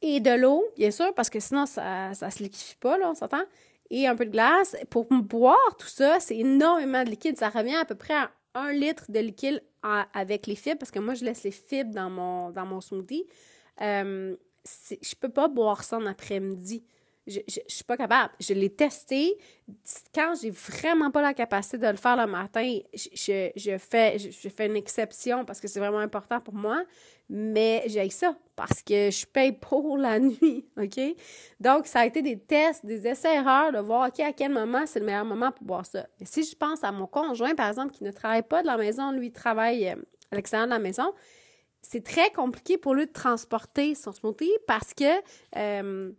et 0.00 0.20
de 0.20 0.30
l'eau, 0.30 0.62
bien 0.76 0.90
sûr, 0.90 1.14
parce 1.14 1.30
que 1.30 1.40
sinon, 1.40 1.64
ça, 1.66 2.12
ça 2.14 2.30
se 2.30 2.42
liquifie 2.42 2.76
pas, 2.76 2.98
là, 2.98 3.10
on 3.10 3.14
s'entend 3.14 3.42
et 3.90 4.06
un 4.06 4.16
peu 4.16 4.26
de 4.26 4.30
glace. 4.30 4.76
Pour 4.90 5.06
boire 5.06 5.76
tout 5.78 5.88
ça, 5.88 6.20
c'est 6.20 6.36
énormément 6.36 7.04
de 7.04 7.10
liquide. 7.10 7.38
Ça 7.38 7.48
revient 7.48 7.76
à 7.76 7.84
peu 7.84 7.94
près 7.94 8.14
à 8.14 8.30
un 8.54 8.72
litre 8.72 9.04
de 9.08 9.20
liquide 9.20 9.62
avec 9.82 10.46
les 10.46 10.56
fibres, 10.56 10.78
parce 10.78 10.90
que 10.90 10.98
moi, 10.98 11.14
je 11.14 11.24
laisse 11.24 11.44
les 11.44 11.50
fibres 11.50 11.92
dans 11.92 12.08
mon, 12.08 12.50
dans 12.50 12.64
mon 12.64 12.80
smoothie. 12.80 13.26
Euh, 13.82 14.36
je 14.64 15.14
peux 15.20 15.28
pas 15.28 15.48
boire 15.48 15.84
ça 15.84 15.98
en 15.98 16.06
après-midi. 16.06 16.84
Je, 17.26 17.40
je, 17.48 17.60
suis 17.68 17.84
pas 17.84 17.96
capable. 17.96 18.32
Je 18.38 18.52
l'ai 18.52 18.70
testé. 18.70 19.36
Quand 20.14 20.34
j'ai 20.40 20.50
vraiment 20.50 21.10
pas 21.10 21.22
la 21.22 21.32
capacité 21.32 21.78
de 21.78 21.86
le 21.86 21.96
faire 21.96 22.16
le 22.16 22.30
matin, 22.30 22.78
je, 22.92 23.50
je, 23.56 23.78
fais, 23.78 24.18
je, 24.18 24.48
fais 24.48 24.66
une 24.66 24.76
exception 24.76 25.44
parce 25.44 25.60
que 25.60 25.68
c'est 25.68 25.80
vraiment 25.80 25.98
important 25.98 26.40
pour 26.40 26.54
moi. 26.54 26.82
Mais 27.28 27.82
j'ai 27.86 28.10
ça 28.10 28.36
parce 28.54 28.82
que 28.82 29.10
je 29.10 29.26
paye 29.26 29.52
pour 29.52 29.96
la 29.96 30.18
nuit, 30.20 30.66
OK? 30.76 31.00
Donc, 31.60 31.86
ça 31.86 32.00
a 32.00 32.06
été 32.06 32.22
des 32.22 32.38
tests, 32.38 32.84
des 32.84 33.06
essais-erreurs 33.06 33.72
de 33.72 33.78
voir, 33.78 34.08
OK, 34.08 34.20
à 34.20 34.32
quel 34.32 34.52
moment 34.52 34.84
c'est 34.86 35.00
le 35.00 35.06
meilleur 35.06 35.24
moment 35.24 35.50
pour 35.50 35.64
boire 35.64 35.86
ça. 35.86 36.06
Mais 36.20 36.26
si 36.26 36.44
je 36.44 36.54
pense 36.54 36.84
à 36.84 36.92
mon 36.92 37.06
conjoint, 37.06 37.54
par 37.54 37.68
exemple, 37.68 37.92
qui 37.92 38.04
ne 38.04 38.10
travaille 38.10 38.42
pas 38.42 38.62
de 38.62 38.66
la 38.66 38.76
maison, 38.76 39.10
lui, 39.12 39.28
il 39.28 39.32
travaille 39.32 39.88
euh, 39.88 39.96
à 40.30 40.36
l'extérieur 40.36 40.66
de 40.66 40.72
la 40.72 40.78
maison, 40.78 41.12
c'est 41.80 42.04
très 42.04 42.30
compliqué 42.30 42.78
pour 42.78 42.94
lui 42.94 43.06
de 43.06 43.12
transporter 43.12 43.94
son 43.94 44.12
smoothie 44.12 44.52
parce 44.66 44.94
que... 44.94 45.20
Euh, 45.56 46.12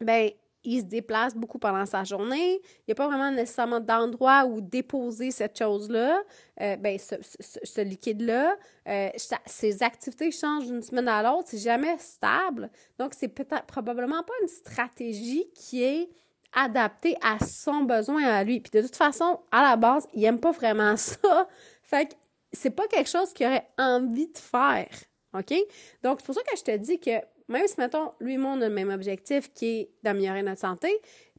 ben, 0.00 0.30
il 0.64 0.80
se 0.80 0.86
déplace 0.86 1.34
beaucoup 1.34 1.58
pendant 1.58 1.86
sa 1.86 2.04
journée. 2.04 2.60
Il 2.62 2.84
n'y 2.88 2.92
a 2.92 2.94
pas 2.94 3.08
vraiment 3.08 3.30
nécessairement 3.30 3.80
d'endroit 3.80 4.44
où 4.44 4.60
déposer 4.60 5.30
cette 5.30 5.58
chose-là, 5.58 6.22
euh, 6.60 6.76
ben, 6.76 6.98
ce, 6.98 7.80
liquide-là. 7.80 8.56
Euh, 8.88 9.08
ses 9.46 9.82
activités 9.82 10.30
changent 10.30 10.66
d'une 10.66 10.82
semaine 10.82 11.08
à 11.08 11.22
l'autre. 11.22 11.48
C'est 11.48 11.58
jamais 11.58 11.96
stable. 11.98 12.70
Donc, 12.98 13.14
c'est 13.14 13.28
peut-être 13.28 13.66
probablement 13.66 14.22
pas 14.22 14.34
une 14.42 14.48
stratégie 14.48 15.46
qui 15.54 15.82
est 15.82 16.08
adaptée 16.52 17.16
à 17.22 17.44
son 17.44 17.82
besoin 17.82 18.24
à 18.24 18.44
lui. 18.44 18.60
Puis 18.60 18.70
de 18.70 18.86
toute 18.86 18.96
façon, 18.96 19.40
à 19.50 19.62
la 19.62 19.76
base, 19.76 20.06
il 20.12 20.24
aime 20.24 20.38
pas 20.38 20.52
vraiment 20.52 20.96
ça. 20.98 21.48
Fait 21.82 22.06
que 22.10 22.14
c'est 22.52 22.70
pas 22.70 22.86
quelque 22.86 23.08
chose 23.08 23.32
qu'il 23.32 23.46
aurait 23.46 23.66
envie 23.78 24.28
de 24.28 24.38
faire. 24.38 24.88
OK? 25.34 25.54
Donc, 26.02 26.20
c'est 26.20 26.26
pour 26.26 26.34
ça 26.34 26.42
que 26.42 26.56
je 26.56 26.62
te 26.62 26.76
dis 26.76 27.00
que 27.00 27.10
même 27.48 27.66
si, 27.66 27.74
mettons, 27.78 28.12
lui 28.20 28.34
et 28.34 28.38
moi, 28.38 28.52
on 28.56 28.60
a 28.60 28.68
le 28.68 28.74
même 28.74 28.90
objectif 28.90 29.52
qui 29.52 29.66
est 29.66 29.90
d'améliorer 30.02 30.42
notre 30.42 30.60
santé, 30.60 30.90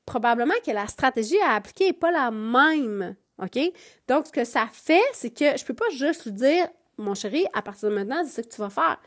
probablement 0.05 0.53
que 0.65 0.72
la 0.72 0.88
stratégie 0.88 1.39
à 1.41 1.55
appliquer 1.55 1.88
n'est 1.88 1.93
pas 1.93 2.12
la 2.12 2.31
même. 2.31 3.15
OK? 3.41 3.60
Donc, 4.07 4.27
ce 4.27 4.31
que 4.31 4.43
ça 4.43 4.67
fait, 4.72 5.03
c'est 5.13 5.31
que 5.31 5.57
je 5.57 5.65
peux 5.65 5.74
pas 5.74 5.89
juste 5.91 6.25
lui 6.25 6.33
dire, 6.33 6.67
mon 6.98 7.15
chéri, 7.15 7.45
à 7.53 7.62
partir 7.62 7.89
de 7.89 7.95
maintenant, 7.95 8.24
c'est 8.25 8.43
ce 8.43 8.48
que 8.48 8.53
tu 8.53 8.62
vas 8.62 8.69
faire. 8.69 9.00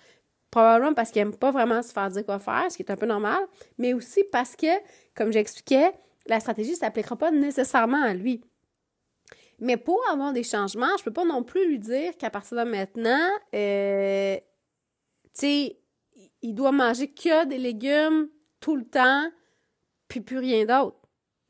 Probablement 0.50 0.94
parce 0.94 1.10
qu'il 1.10 1.22
n'aime 1.22 1.36
pas 1.36 1.50
vraiment 1.50 1.82
se 1.82 1.92
faire 1.92 2.08
dire 2.08 2.24
quoi 2.24 2.38
faire, 2.38 2.70
ce 2.70 2.76
qui 2.76 2.82
est 2.82 2.90
un 2.90 2.96
peu 2.96 3.06
normal, 3.06 3.38
mais 3.78 3.92
aussi 3.92 4.24
parce 4.32 4.56
que, 4.56 4.66
comme 5.14 5.32
j'expliquais, 5.32 5.92
la 6.26 6.40
stratégie 6.40 6.70
ne 6.70 6.76
s'appliquera 6.76 7.16
pas 7.16 7.30
nécessairement 7.30 8.02
à 8.02 8.14
lui. 8.14 8.42
Mais 9.58 9.76
pour 9.76 10.00
avoir 10.10 10.32
des 10.32 10.42
changements, 10.42 10.96
je 10.98 11.04
peux 11.04 11.12
pas 11.12 11.24
non 11.24 11.42
plus 11.42 11.66
lui 11.68 11.78
dire 11.78 12.16
qu'à 12.16 12.30
partir 12.30 12.58
de 12.58 12.70
maintenant, 12.70 13.28
euh, 13.54 14.36
tu 14.36 15.40
sais, 15.40 15.76
il 16.46 16.54
doit 16.54 16.72
manger 16.72 17.08
que 17.08 17.44
des 17.46 17.58
légumes 17.58 18.28
tout 18.60 18.76
le 18.76 18.84
temps, 18.84 19.30
puis 20.08 20.20
plus 20.20 20.38
rien 20.38 20.64
d'autre. 20.64 20.96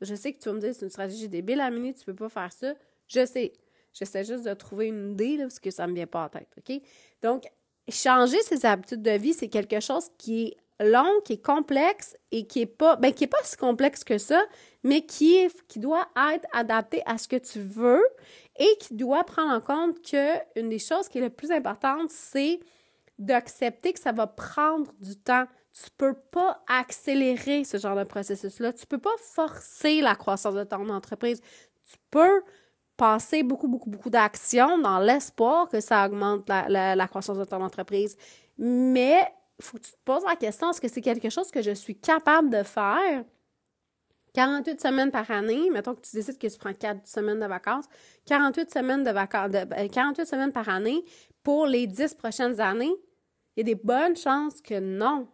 Je 0.01 0.15
sais 0.15 0.33
que 0.33 0.39
tu 0.39 0.49
vas 0.49 0.55
me 0.55 0.59
dire 0.59 0.73
c'est 0.73 0.85
une 0.85 0.91
stratégie 0.91 1.29
débile 1.29 1.61
à 1.61 1.69
minute, 1.69 1.97
tu 1.97 2.05
peux 2.05 2.15
pas 2.15 2.29
faire 2.29 2.51
ça. 2.51 2.73
Je 3.07 3.25
sais. 3.25 3.53
J'essaie 3.93 4.23
juste 4.23 4.43
de 4.43 4.53
trouver 4.53 4.87
une 4.87 5.11
idée, 5.13 5.37
parce 5.39 5.59
que 5.59 5.71
ça 5.71 5.87
me 5.87 5.93
vient 5.93 6.05
pas 6.05 6.25
en 6.25 6.29
tête, 6.29 6.49
OK? 6.57 6.81
Donc, 7.23 7.43
changer 7.89 8.39
ses 8.41 8.65
habitudes 8.65 9.01
de 9.01 9.11
vie, 9.11 9.33
c'est 9.33 9.47
quelque 9.47 9.79
chose 9.79 10.09
qui 10.17 10.45
est 10.45 10.57
long, 10.79 11.21
qui 11.25 11.33
est 11.33 11.43
complexe 11.43 12.15
et 12.31 12.45
qui 12.45 12.61
est 12.61 12.67
pas, 12.67 12.95
ben, 12.97 13.11
qui 13.13 13.23
est 13.23 13.27
pas 13.27 13.41
si 13.43 13.57
complexe 13.57 14.03
que 14.03 14.17
ça, 14.17 14.43
mais 14.83 15.05
qui 15.05 15.47
qui 15.67 15.79
doit 15.79 16.07
être 16.33 16.47
adapté 16.53 17.01
à 17.05 17.17
ce 17.17 17.27
que 17.27 17.37
tu 17.37 17.59
veux 17.59 18.03
et 18.59 18.77
qui 18.79 18.93
doit 18.93 19.23
prendre 19.23 19.51
en 19.51 19.61
compte 19.61 20.01
que 20.01 20.59
une 20.59 20.69
des 20.69 20.79
choses 20.79 21.07
qui 21.07 21.17
est 21.17 21.21
le 21.21 21.31
plus 21.31 21.51
importante, 21.51 22.11
c'est 22.11 22.59
d'accepter 23.17 23.93
que 23.93 23.99
ça 23.99 24.11
va 24.11 24.27
prendre 24.27 24.91
du 24.99 25.15
temps. 25.15 25.45
Tu 25.73 25.89
peux 25.97 26.13
pas 26.13 26.63
accélérer 26.67 27.63
ce 27.63 27.77
genre 27.77 27.95
de 27.95 28.03
processus-là. 28.03 28.73
Tu 28.73 28.85
peux 28.85 28.97
pas 28.97 29.15
forcer 29.33 30.01
la 30.01 30.15
croissance 30.15 30.55
de 30.55 30.63
ton 30.63 30.89
entreprise. 30.89 31.41
Tu 31.85 31.97
peux 32.09 32.41
passer 32.97 33.43
beaucoup, 33.43 33.67
beaucoup, 33.67 33.89
beaucoup 33.89 34.09
d'actions 34.09 34.79
dans 34.79 34.99
l'espoir 34.99 35.69
que 35.69 35.79
ça 35.79 36.05
augmente 36.05 36.49
la, 36.49 36.95
la, 36.95 37.07
croissance 37.07 37.37
de 37.37 37.45
ton 37.45 37.61
entreprise. 37.61 38.17
Mais 38.57 39.21
il 39.59 39.65
faut 39.65 39.77
que 39.77 39.83
tu 39.83 39.91
te 39.91 39.97
poses 40.03 40.23
la 40.25 40.35
question, 40.35 40.71
est-ce 40.71 40.81
que 40.81 40.87
c'est 40.87 41.01
quelque 41.01 41.29
chose 41.29 41.51
que 41.51 41.61
je 41.61 41.71
suis 41.71 41.95
capable 41.95 42.49
de 42.49 42.63
faire? 42.63 43.23
48 44.33 44.81
semaines 44.81 45.11
par 45.11 45.29
année, 45.31 45.69
mettons 45.71 45.95
que 45.95 46.01
tu 46.01 46.15
décides 46.15 46.37
que 46.37 46.47
tu 46.47 46.57
prends 46.59 46.73
4 46.73 47.07
semaines 47.07 47.39
de 47.39 47.45
vacances, 47.45 47.85
48 48.27 48.71
semaines 48.71 49.03
de 49.03 49.09
de, 49.09 49.87
48 49.87 50.17
ben, 50.17 50.25
semaines 50.25 50.51
par 50.51 50.69
année 50.69 51.03
pour 51.41 51.65
les 51.65 51.87
10 51.87 52.13
prochaines 52.15 52.59
années, 52.59 52.93
il 53.57 53.61
y 53.67 53.71
a 53.71 53.75
des 53.75 53.81
bonnes 53.83 54.15
chances 54.15 54.61
que 54.61 54.79
non. 54.79 55.27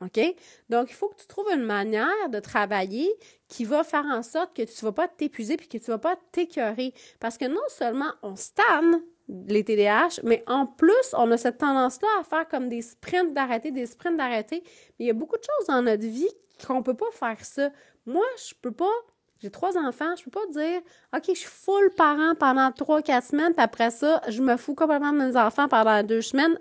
OK? 0.00 0.20
Donc, 0.68 0.90
il 0.90 0.94
faut 0.94 1.08
que 1.08 1.20
tu 1.20 1.26
trouves 1.26 1.50
une 1.50 1.62
manière 1.62 2.28
de 2.28 2.38
travailler 2.38 3.10
qui 3.48 3.64
va 3.64 3.84
faire 3.84 4.04
en 4.04 4.22
sorte 4.22 4.54
que 4.54 4.62
tu 4.62 4.84
ne 4.84 4.88
vas 4.88 4.92
pas 4.92 5.08
t'épuiser 5.08 5.56
puis 5.56 5.66
que 5.66 5.78
tu 5.78 5.90
ne 5.90 5.94
vas 5.94 5.98
pas 5.98 6.16
t'écœurer. 6.30 6.92
Parce 7.20 7.38
que 7.38 7.46
non 7.46 7.62
seulement 7.68 8.12
on 8.22 8.36
stanne 8.36 9.00
les 9.28 9.64
TDAH, 9.64 10.20
mais 10.22 10.44
en 10.46 10.66
plus, 10.66 11.14
on 11.14 11.30
a 11.30 11.38
cette 11.38 11.58
tendance-là 11.58 12.08
à 12.20 12.24
faire 12.24 12.46
comme 12.46 12.68
des 12.68 12.82
sprints 12.82 13.32
d'arrêter, 13.32 13.70
des 13.70 13.86
sprints 13.86 14.18
d'arrêter. 14.18 14.62
Mais 14.98 15.06
il 15.06 15.06
y 15.06 15.10
a 15.10 15.14
beaucoup 15.14 15.38
de 15.38 15.42
choses 15.42 15.68
dans 15.68 15.80
notre 15.80 16.06
vie 16.06 16.28
qu'on 16.66 16.78
ne 16.78 16.82
peut 16.82 16.96
pas 16.96 17.10
faire 17.12 17.42
ça. 17.42 17.70
Moi, 18.04 18.26
je 18.46 18.52
peux 18.60 18.72
pas 18.72 18.92
j'ai 19.40 19.50
trois 19.50 19.76
enfants, 19.76 20.14
je 20.16 20.24
peux 20.24 20.30
pas 20.30 20.46
dire 20.52 20.80
OK, 21.14 21.24
je 21.28 21.34
suis 21.34 21.48
full 21.48 21.90
parent 21.96 22.34
pendant 22.34 22.72
trois, 22.72 23.02
quatre 23.02 23.26
semaines, 23.26 23.52
puis 23.52 23.62
après 23.62 23.90
ça, 23.90 24.22
je 24.28 24.40
me 24.40 24.56
fous 24.56 24.74
complètement 24.74 25.12
de 25.12 25.18
mes 25.18 25.36
enfants 25.36 25.68
pendant 25.68 26.02
deux 26.02 26.22
semaines. 26.22 26.58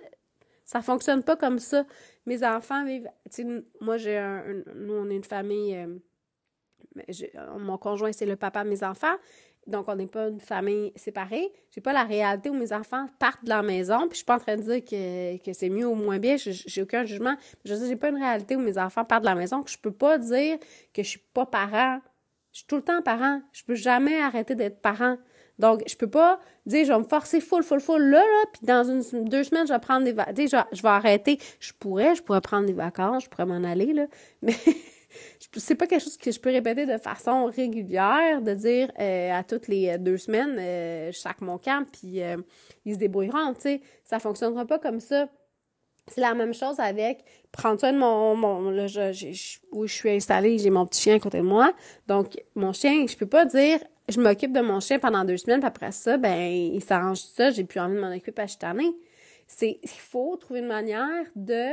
Ça 0.65 0.81
fonctionne 0.81 1.23
pas 1.23 1.35
comme 1.35 1.59
ça. 1.59 1.85
Mes 2.25 2.43
enfants 2.45 2.85
vivent. 2.85 3.09
moi, 3.81 3.97
j'ai 3.97 4.17
un, 4.17 4.43
Nous, 4.75 4.93
on 4.93 5.09
est 5.09 5.15
une 5.15 5.23
famille. 5.23 5.75
Euh, 5.75 7.57
mon 7.57 7.77
conjoint, 7.77 8.11
c'est 8.11 8.25
le 8.25 8.35
papa 8.35 8.63
de 8.63 8.69
mes 8.69 8.83
enfants. 8.83 9.15
Donc, 9.65 9.87
on 9.87 9.95
n'est 9.95 10.07
pas 10.07 10.27
une 10.27 10.41
famille 10.41 10.91
séparée. 10.95 11.51
J'ai 11.71 11.81
pas 11.81 11.93
la 11.93 12.03
réalité 12.03 12.49
où 12.49 12.53
mes 12.53 12.73
enfants 12.73 13.07
partent 13.17 13.43
de 13.45 13.49
la 13.49 13.63
maison. 13.63 13.99
Puis, 14.07 14.11
je 14.11 14.15
suis 14.17 14.25
pas 14.25 14.35
en 14.35 14.39
train 14.39 14.57
de 14.57 14.61
dire 14.61 14.83
que, 14.83 15.37
que 15.43 15.53
c'est 15.53 15.69
mieux 15.69 15.87
ou 15.87 15.95
moins 15.95 16.19
bien. 16.19 16.35
J'ai 16.37 16.81
aucun 16.81 17.05
jugement. 17.05 17.35
Je 17.63 17.73
sais, 17.73 17.87
j'ai 17.87 17.95
pas 17.95 18.09
une 18.09 18.17
réalité 18.17 18.55
où 18.55 18.59
mes 18.59 18.77
enfants 18.77 19.05
partent 19.05 19.23
de 19.23 19.29
la 19.29 19.35
maison. 19.35 19.63
Que 19.63 19.71
je 19.71 19.77
peux 19.77 19.91
pas 19.91 20.17
dire 20.17 20.57
que 20.93 21.03
je 21.03 21.07
suis 21.09 21.23
pas 21.33 21.45
parent. 21.45 21.99
Je 22.51 22.59
suis 22.59 22.67
tout 22.67 22.75
le 22.75 22.81
temps 22.81 23.01
parent. 23.01 23.41
Je 23.51 23.63
peux 23.63 23.75
jamais 23.75 24.21
arrêter 24.21 24.55
d'être 24.55 24.81
parent. 24.81 25.17
Donc, 25.59 25.83
je 25.87 25.95
peux 25.95 26.09
pas 26.09 26.39
dire, 26.65 26.85
je 26.85 26.91
vais 26.91 26.99
me 26.99 27.03
forcer 27.03 27.39
full, 27.39 27.63
full, 27.63 27.79
full 27.79 28.01
là, 28.01 28.19
là, 28.19 28.45
puis 28.51 28.65
dans 28.65 28.83
une, 28.83 29.25
deux 29.25 29.43
semaines, 29.43 29.67
je 29.67 29.73
vais 29.73 29.79
prendre 29.79 30.03
des 30.03 30.13
vacances. 30.13 30.35
Je, 30.71 30.81
vais 30.81 30.89
arrêter. 30.89 31.39
Je 31.59 31.73
pourrais, 31.77 32.15
je 32.15 32.23
pourrais 32.23 32.41
prendre 32.41 32.65
des 32.65 32.73
vacances, 32.73 33.25
je 33.25 33.29
pourrais 33.29 33.45
m'en 33.45 33.63
aller, 33.63 33.93
là. 33.93 34.07
Mais 34.41 34.55
c'est 35.55 35.75
pas 35.75 35.87
quelque 35.87 36.03
chose 36.03 36.17
que 36.17 36.31
je 36.31 36.39
peux 36.39 36.49
répéter 36.49 36.85
de 36.85 36.97
façon 36.97 37.45
régulière, 37.45 38.41
de 38.41 38.53
dire 38.53 38.91
euh, 38.99 39.31
à 39.31 39.43
toutes 39.43 39.67
les 39.67 39.89
euh, 39.89 39.97
deux 39.97 40.17
semaines, 40.17 40.57
euh, 40.59 41.11
je 41.11 41.17
sac 41.17 41.41
mon 41.41 41.57
camp, 41.57 41.85
puis 41.91 42.21
ils 42.85 42.93
se 42.93 42.99
débrouilleront, 42.99 43.53
tu 43.53 43.61
sais. 43.61 43.81
Ça 44.03 44.19
fonctionnera 44.19 44.65
pas 44.65 44.79
comme 44.79 44.99
ça. 44.99 45.27
C'est 46.07 46.21
la 46.21 46.33
même 46.33 46.53
chose 46.53 46.79
avec 46.79 47.23
prendre 47.51 47.79
soin 47.79 47.93
de 47.93 47.97
mon, 47.97 48.35
mon 48.35 48.69
là, 48.69 48.87
je, 48.87 49.57
où 49.71 49.87
je 49.87 49.93
suis 49.93 50.09
installée, 50.09 50.57
j'ai 50.57 50.69
mon 50.69 50.85
petit 50.85 51.01
chien 51.03 51.15
à 51.15 51.19
côté 51.19 51.37
de 51.37 51.43
moi. 51.43 51.73
Donc, 52.07 52.37
mon 52.55 52.73
chien, 52.73 53.05
je 53.07 53.15
peux 53.15 53.25
pas 53.25 53.45
dire 53.45 53.79
je 54.09 54.19
m'occupe 54.19 54.51
de 54.51 54.61
mon 54.61 54.79
chien 54.79 54.99
pendant 54.99 55.23
deux 55.23 55.37
semaines, 55.37 55.59
puis 55.59 55.67
après 55.67 55.91
ça, 55.91 56.17
ben, 56.17 56.51
il 56.51 56.83
s'arrange 56.83 57.19
ça, 57.19 57.51
j'ai 57.51 57.63
plus 57.63 57.79
envie 57.79 57.95
de 57.95 58.01
m'en 58.01 58.13
occuper 58.13 58.45
année. 58.63 58.91
C'est, 59.47 59.79
il 59.81 59.89
faut 59.89 60.35
trouver 60.37 60.59
une 60.59 60.67
manière 60.67 61.25
de, 61.35 61.71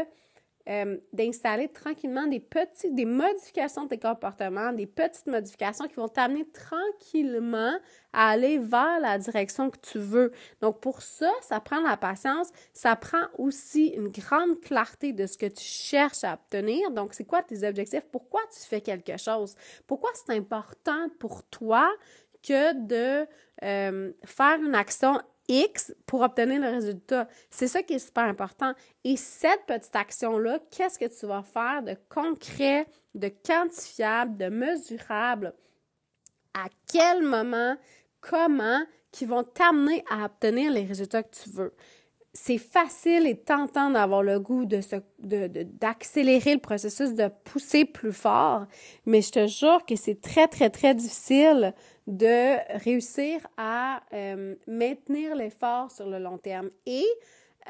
euh, 0.69 0.99
d'installer 1.12 1.69
tranquillement 1.69 2.26
des 2.26 2.38
petites, 2.38 2.95
des 2.95 3.07
modifications 3.07 3.85
de 3.85 3.88
tes 3.88 3.99
comportements, 3.99 4.73
des 4.73 4.87
petites 4.87 5.26
modifications 5.26 5.88
qui 5.88 5.95
vont 5.95 6.09
t'amener 6.09 6.47
tranquillement 6.50 7.79
à 8.12 8.31
aller 8.31 8.59
vers 8.59 9.00
la 9.00 9.19
direction 9.19 9.71
que 9.71 9.79
tu 9.79 9.99
veux. 9.99 10.33
Donc, 10.61 10.81
pour 10.81 11.00
ça, 11.00 11.31
ça 11.40 11.61
prend 11.61 11.81
la 11.81 11.97
patience, 11.97 12.49
ça 12.73 12.95
prend 12.95 13.23
aussi 13.38 13.88
une 13.88 14.09
grande 14.09 14.61
clarté 14.61 15.12
de 15.12 15.26
ce 15.26 15.38
que 15.38 15.47
tu 15.47 15.64
cherches 15.64 16.25
à 16.25 16.35
obtenir. 16.35 16.90
Donc, 16.90 17.14
c'est 17.14 17.25
quoi 17.25 17.43
tes 17.43 17.67
objectifs? 17.67 18.07
Pourquoi 18.12 18.43
tu 18.52 18.61
fais 18.61 18.81
quelque 18.81 19.17
chose? 19.17 19.55
Pourquoi 19.87 20.11
c'est 20.14 20.37
important 20.37 21.09
pour 21.19 21.43
toi 21.45 21.90
que 22.47 22.75
de 22.75 23.26
euh, 23.62 24.12
faire 24.25 24.62
une 24.62 24.75
action 24.75 25.21
Pour 26.07 26.23
obtenir 26.23 26.61
le 26.61 26.69
résultat. 26.69 27.28
C'est 27.50 27.69
ça 27.69 27.83
qui 27.83 27.95
est 27.95 27.99
super 27.99 28.25
important. 28.25 28.73
Et 29.04 29.16
cette 29.16 29.64
petite 29.66 29.95
action-là, 29.95 30.59
qu'est-ce 30.71 30.99
que 30.99 31.07
tu 31.07 31.26
vas 31.26 31.42
faire 31.42 31.83
de 31.83 31.97
concret, 32.09 32.87
de 33.14 33.28
quantifiable, 33.28 34.37
de 34.37 34.49
mesurable? 34.49 35.54
À 36.54 36.66
quel 36.92 37.23
moment, 37.23 37.76
comment, 38.21 38.83
qui 39.12 39.25
vont 39.25 39.42
t'amener 39.42 40.04
à 40.11 40.25
obtenir 40.25 40.73
les 40.73 40.85
résultats 40.85 41.23
que 41.23 41.35
tu 41.42 41.50
veux? 41.50 41.75
c'est 42.33 42.59
facile 42.59 43.26
et 43.26 43.37
tentant 43.37 43.90
d'avoir 43.90 44.23
le 44.23 44.38
goût 44.38 44.64
de 44.64 44.80
d'accélérer 45.19 46.54
le 46.54 46.61
processus, 46.61 47.14
de 47.14 47.28
pousser 47.45 47.85
plus 47.85 48.12
fort, 48.12 48.66
mais 49.04 49.21
je 49.21 49.33
te 49.33 49.47
jure 49.47 49.85
que 49.85 49.97
c'est 49.97 50.21
très, 50.21 50.47
très, 50.47 50.71
très 50.71 50.95
difficile 50.95 51.75
de 52.11 52.79
réussir 52.83 53.40
à 53.57 54.02
euh, 54.12 54.57
maintenir 54.67 55.37
l'effort 55.37 55.90
sur 55.90 56.09
le 56.09 56.19
long 56.19 56.38
terme. 56.38 56.71
Et 56.85 57.07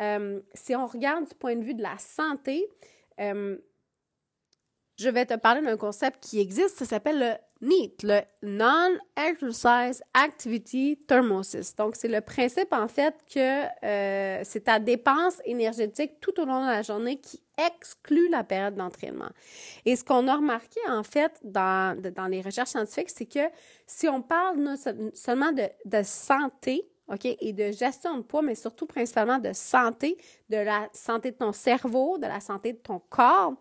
euh, 0.00 0.40
si 0.54 0.74
on 0.74 0.86
regarde 0.86 1.28
du 1.28 1.34
point 1.34 1.56
de 1.56 1.62
vue 1.62 1.74
de 1.74 1.82
la 1.82 1.98
santé, 1.98 2.66
euh, 3.20 3.58
je 4.98 5.08
vais 5.10 5.26
te 5.26 5.34
parler 5.34 5.60
d'un 5.60 5.76
concept 5.76 6.20
qui 6.22 6.40
existe, 6.40 6.78
ça 6.78 6.86
s'appelle 6.86 7.18
le 7.18 7.34
NEAT, 7.60 8.02
le 8.02 8.20
Non-Exercise 8.42 10.02
Activity 10.14 10.98
Thermosis. 11.06 11.76
Donc, 11.76 11.94
c'est 11.96 12.08
le 12.08 12.20
principe, 12.20 12.72
en 12.72 12.88
fait, 12.88 13.14
que 13.32 13.84
euh, 13.84 14.40
c'est 14.44 14.64
ta 14.64 14.78
dépense 14.78 15.40
énergétique 15.44 16.20
tout 16.20 16.40
au 16.40 16.46
long 16.46 16.62
de 16.62 16.70
la 16.70 16.82
journée 16.82 17.20
qui 17.20 17.42
exclut 17.58 18.28
la 18.30 18.44
période 18.44 18.76
d'entraînement. 18.76 19.28
Et 19.84 19.94
ce 19.94 20.04
qu'on 20.04 20.26
a 20.28 20.36
remarqué, 20.36 20.80
en 20.88 21.02
fait, 21.02 21.32
dans, 21.44 22.00
dans 22.14 22.26
les 22.26 22.40
recherches 22.40 22.70
scientifiques, 22.70 23.10
c'est 23.10 23.26
que 23.26 23.52
si 23.86 24.08
on 24.08 24.22
parle 24.22 24.76
seulement 25.14 25.52
de, 25.52 25.68
de 25.84 26.02
santé, 26.02 26.88
OK, 27.08 27.24
et 27.24 27.52
de 27.52 27.72
gestion 27.72 28.18
de 28.18 28.22
poids, 28.22 28.40
mais 28.40 28.54
surtout 28.54 28.86
principalement 28.86 29.38
de 29.38 29.52
santé, 29.52 30.16
de 30.48 30.56
la 30.56 30.88
santé 30.92 31.32
de 31.32 31.36
ton 31.36 31.52
cerveau, 31.52 32.18
de 32.18 32.26
la 32.26 32.40
santé 32.40 32.72
de 32.72 32.78
ton 32.78 33.00
corps, 33.10 33.54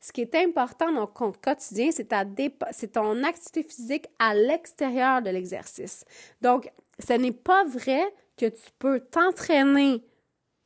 ce 0.00 0.12
qui 0.12 0.22
est 0.22 0.34
important 0.34 0.90
dans 0.92 1.06
ton 1.06 1.32
quotidien, 1.32 1.90
c'est 1.92 2.08
ta 2.08 2.24
c'est 2.72 2.92
ton 2.92 3.22
activité 3.22 3.62
physique 3.62 4.06
à 4.18 4.34
l'extérieur 4.34 5.20
de 5.20 5.30
l'exercice. 5.30 6.04
Donc, 6.40 6.70
ce 6.98 7.12
n'est 7.12 7.32
pas 7.32 7.64
vrai 7.64 8.02
que 8.36 8.46
tu 8.46 8.70
peux 8.78 9.00
t'entraîner 9.00 10.02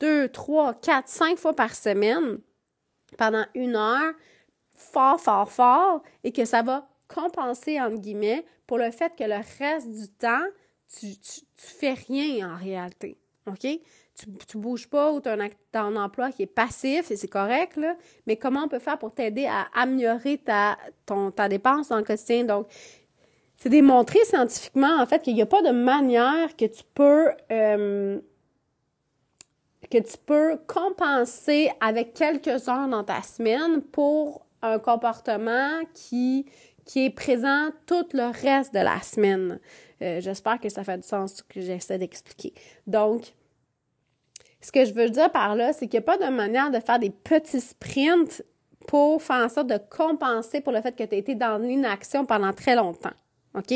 deux, 0.00 0.28
trois, 0.28 0.74
quatre, 0.74 1.08
cinq 1.08 1.38
fois 1.38 1.54
par 1.54 1.74
semaine 1.74 2.38
pendant 3.18 3.44
une 3.54 3.76
heure, 3.76 4.12
fort, 4.72 5.20
fort, 5.20 5.50
fort, 5.50 6.02
et 6.22 6.32
que 6.32 6.44
ça 6.44 6.62
va 6.62 6.88
compenser, 7.08 7.80
entre 7.80 7.96
guillemets, 7.96 8.44
pour 8.66 8.78
le 8.78 8.90
fait 8.90 9.14
que 9.16 9.24
le 9.24 9.40
reste 9.58 9.90
du 9.90 10.08
temps, 10.08 10.46
tu, 10.88 11.18
tu, 11.18 11.40
tu 11.40 11.66
fais 11.66 11.94
rien 11.94 12.54
en 12.54 12.56
réalité. 12.56 13.18
OK? 13.46 13.66
Tu, 14.16 14.26
tu 14.46 14.58
bouges 14.58 14.88
pas 14.88 15.12
ou 15.12 15.20
tu 15.20 15.28
as 15.28 15.36
un, 15.74 15.96
emploi 15.96 16.30
qui 16.30 16.42
est 16.42 16.46
passif 16.46 17.10
et 17.10 17.16
c'est 17.16 17.28
correct, 17.28 17.76
là, 17.76 17.96
mais 18.26 18.36
comment 18.36 18.64
on 18.64 18.68
peut 18.68 18.78
faire 18.78 18.98
pour 18.98 19.12
t'aider 19.12 19.46
à 19.46 19.66
améliorer 19.74 20.38
ta, 20.38 20.76
ton, 21.06 21.30
ta 21.30 21.48
dépense 21.48 21.88
dans 21.88 21.96
le 21.96 22.04
quotidien? 22.04 22.44
Donc, 22.44 22.66
c'est 23.56 23.68
démontré 23.68 24.18
scientifiquement, 24.24 25.00
en 25.00 25.06
fait, 25.06 25.22
qu'il 25.22 25.34
n'y 25.34 25.42
a 25.42 25.46
pas 25.46 25.62
de 25.62 25.70
manière 25.70 26.56
que 26.56 26.66
tu 26.66 26.82
peux 26.94 27.30
euh, 27.50 28.20
que 29.90 29.98
tu 29.98 30.16
peux 30.24 30.58
compenser 30.66 31.70
avec 31.80 32.14
quelques 32.14 32.68
heures 32.68 32.88
dans 32.88 33.04
ta 33.04 33.22
semaine 33.22 33.82
pour 33.82 34.46
un 34.62 34.78
comportement 34.78 35.80
qui, 35.92 36.46
qui 36.84 37.06
est 37.06 37.10
présent 37.10 37.68
tout 37.86 38.06
le 38.12 38.32
reste 38.32 38.74
de 38.74 38.80
la 38.80 39.00
semaine. 39.02 39.60
Euh, 40.02 40.20
j'espère 40.20 40.58
que 40.58 40.68
ça 40.68 40.84
fait 40.84 40.98
du 40.98 41.06
sens 41.06 41.36
ce 41.36 41.42
que 41.42 41.60
j'essaie 41.60 41.98
d'expliquer. 41.98 42.54
Donc, 42.86 43.34
ce 44.64 44.72
que 44.72 44.86
je 44.86 44.94
veux 44.94 45.10
dire 45.10 45.30
par 45.30 45.54
là, 45.56 45.74
c'est 45.74 45.88
qu'il 45.88 46.00
n'y 46.00 46.04
a 46.04 46.06
pas 46.06 46.16
de 46.16 46.32
manière 46.32 46.70
de 46.70 46.80
faire 46.80 46.98
des 46.98 47.10
petits 47.10 47.60
sprints 47.60 48.42
pour 48.86 49.22
faire 49.22 49.44
en 49.44 49.48
sorte 49.50 49.66
de 49.66 49.78
compenser 49.90 50.62
pour 50.62 50.72
le 50.72 50.80
fait 50.80 50.92
que 50.92 51.04
tu 51.04 51.14
as 51.14 51.18
été 51.18 51.34
dans 51.34 51.58
l'inaction 51.58 52.24
pendant 52.24 52.52
très 52.54 52.74
longtemps. 52.74 53.12
OK? 53.54 53.72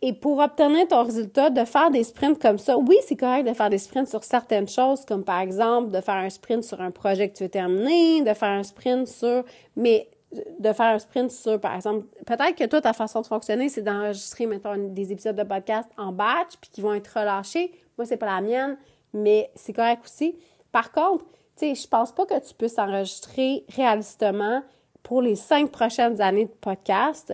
Et 0.00 0.14
pour 0.14 0.38
obtenir 0.38 0.88
ton 0.88 1.04
résultat, 1.04 1.50
de 1.50 1.62
faire 1.66 1.90
des 1.90 2.02
sprints 2.02 2.40
comme 2.40 2.56
ça, 2.56 2.78
oui, 2.78 2.96
c'est 3.06 3.16
correct 3.16 3.46
de 3.46 3.52
faire 3.52 3.68
des 3.68 3.76
sprints 3.76 4.08
sur 4.08 4.24
certaines 4.24 4.68
choses, 4.68 5.04
comme 5.04 5.22
par 5.22 5.40
exemple 5.40 5.90
de 5.90 6.00
faire 6.00 6.14
un 6.14 6.30
sprint 6.30 6.64
sur 6.64 6.80
un 6.80 6.90
projet 6.90 7.28
que 7.28 7.36
tu 7.36 7.42
veux 7.42 7.50
terminer, 7.50 8.22
de 8.22 8.32
faire 8.32 8.48
un 8.48 8.62
sprint 8.62 9.06
sur, 9.06 9.44
mais 9.76 10.08
de 10.32 10.72
faire 10.72 10.94
un 10.94 10.98
sprint 10.98 11.30
sur, 11.30 11.60
par 11.60 11.74
exemple, 11.74 12.06
peut-être 12.24 12.54
que 12.54 12.64
toi, 12.64 12.80
ta 12.80 12.94
façon 12.94 13.20
de 13.20 13.26
fonctionner, 13.26 13.68
c'est 13.68 13.82
d'enregistrer, 13.82 14.46
mettons, 14.46 14.76
des 14.78 15.12
épisodes 15.12 15.36
de 15.36 15.42
podcast 15.42 15.90
en 15.98 16.12
batch, 16.12 16.56
puis 16.58 16.70
qui 16.70 16.80
vont 16.80 16.94
être 16.94 17.18
relâchés. 17.18 17.70
Moi, 17.98 18.06
c'est 18.06 18.16
pas 18.16 18.26
la 18.26 18.40
mienne 18.40 18.78
mais 19.12 19.50
c'est 19.54 19.72
correct 19.72 20.02
aussi. 20.04 20.36
Par 20.72 20.92
contre, 20.92 21.24
tu 21.56 21.66
sais, 21.66 21.74
je 21.74 21.88
pense 21.88 22.12
pas 22.12 22.26
que 22.26 22.38
tu 22.46 22.54
puisses 22.54 22.78
enregistrer 22.78 23.64
réalistement 23.74 24.62
pour 25.02 25.22
les 25.22 25.36
cinq 25.36 25.70
prochaines 25.70 26.20
années 26.20 26.44
de 26.44 26.54
podcast 26.60 27.32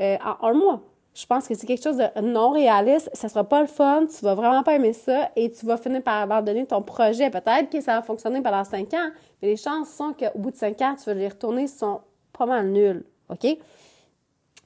euh, 0.00 0.16
en 0.24 0.48
un 0.48 0.54
mois. 0.54 0.82
Je 1.14 1.26
pense 1.26 1.46
que 1.48 1.54
c'est 1.54 1.66
quelque 1.66 1.82
chose 1.82 1.98
de 1.98 2.20
non 2.22 2.50
réaliste. 2.50 3.10
Ça 3.12 3.28
sera 3.28 3.44
pas 3.44 3.60
le 3.60 3.66
fun. 3.66 4.06
Tu 4.06 4.24
vas 4.24 4.34
vraiment 4.34 4.62
pas 4.62 4.74
aimer 4.74 4.92
ça 4.92 5.30
et 5.36 5.50
tu 5.50 5.66
vas 5.66 5.76
finir 5.76 6.02
par 6.02 6.22
abandonner 6.22 6.66
ton 6.66 6.82
projet. 6.82 7.30
Peut-être 7.30 7.68
que 7.68 7.80
ça 7.80 7.96
va 7.96 8.02
fonctionner 8.02 8.40
pendant 8.40 8.64
cinq 8.64 8.94
ans, 8.94 9.10
mais 9.42 9.48
les 9.48 9.56
chances 9.56 9.90
sont 9.90 10.14
qu'au 10.14 10.38
bout 10.38 10.52
de 10.52 10.56
cinq 10.56 10.80
ans, 10.82 10.94
tu 10.96 11.04
vas 11.04 11.14
les 11.14 11.28
retourner 11.28 11.66
sont 11.66 12.00
pas 12.32 12.46
mal 12.46 12.68
nulles. 12.68 13.04
OK? 13.28 13.58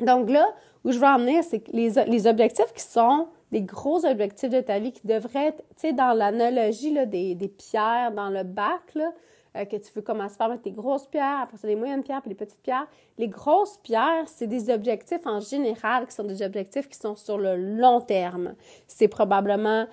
Donc 0.00 0.30
là, 0.30 0.46
où 0.84 0.92
je 0.92 0.98
veux 0.98 1.06
en 1.06 1.42
c'est 1.42 1.60
que 1.60 1.72
les, 1.72 1.90
les 2.06 2.26
objectifs 2.26 2.72
qui 2.74 2.82
sont 2.82 3.28
des 3.52 3.62
gros 3.62 4.04
objectifs 4.04 4.50
de 4.50 4.60
ta 4.60 4.78
vie 4.78 4.92
qui 4.92 5.06
devraient 5.06 5.48
être, 5.48 5.62
tu 5.76 5.88
sais, 5.88 5.92
dans 5.92 6.12
l'analogie 6.12 6.92
des, 7.06 7.34
des 7.34 7.48
pierres 7.48 8.12
dans 8.12 8.30
le 8.30 8.42
bac, 8.42 8.94
là, 8.94 9.12
euh, 9.56 9.64
que 9.64 9.76
tu 9.76 9.92
veux 9.94 10.02
commencer 10.02 10.36
par 10.36 10.48
mettre 10.48 10.62
tes 10.62 10.72
grosses 10.72 11.06
pierres, 11.06 11.40
après 11.42 11.56
ça 11.56 11.68
les 11.68 11.76
moyennes 11.76 12.02
pierres, 12.02 12.20
puis 12.20 12.30
les 12.30 12.34
petites 12.34 12.60
pierres. 12.60 12.88
Les 13.18 13.28
grosses 13.28 13.78
pierres, 13.84 14.26
c'est 14.26 14.48
des 14.48 14.68
objectifs 14.68 15.26
en 15.26 15.38
général 15.38 16.06
qui 16.06 16.14
sont 16.14 16.24
des 16.24 16.42
objectifs 16.42 16.88
qui 16.88 16.98
sont 16.98 17.14
sur 17.14 17.38
le 17.38 17.56
long 17.56 18.00
terme. 18.00 18.54
C'est 18.88 19.06
probablement 19.06 19.86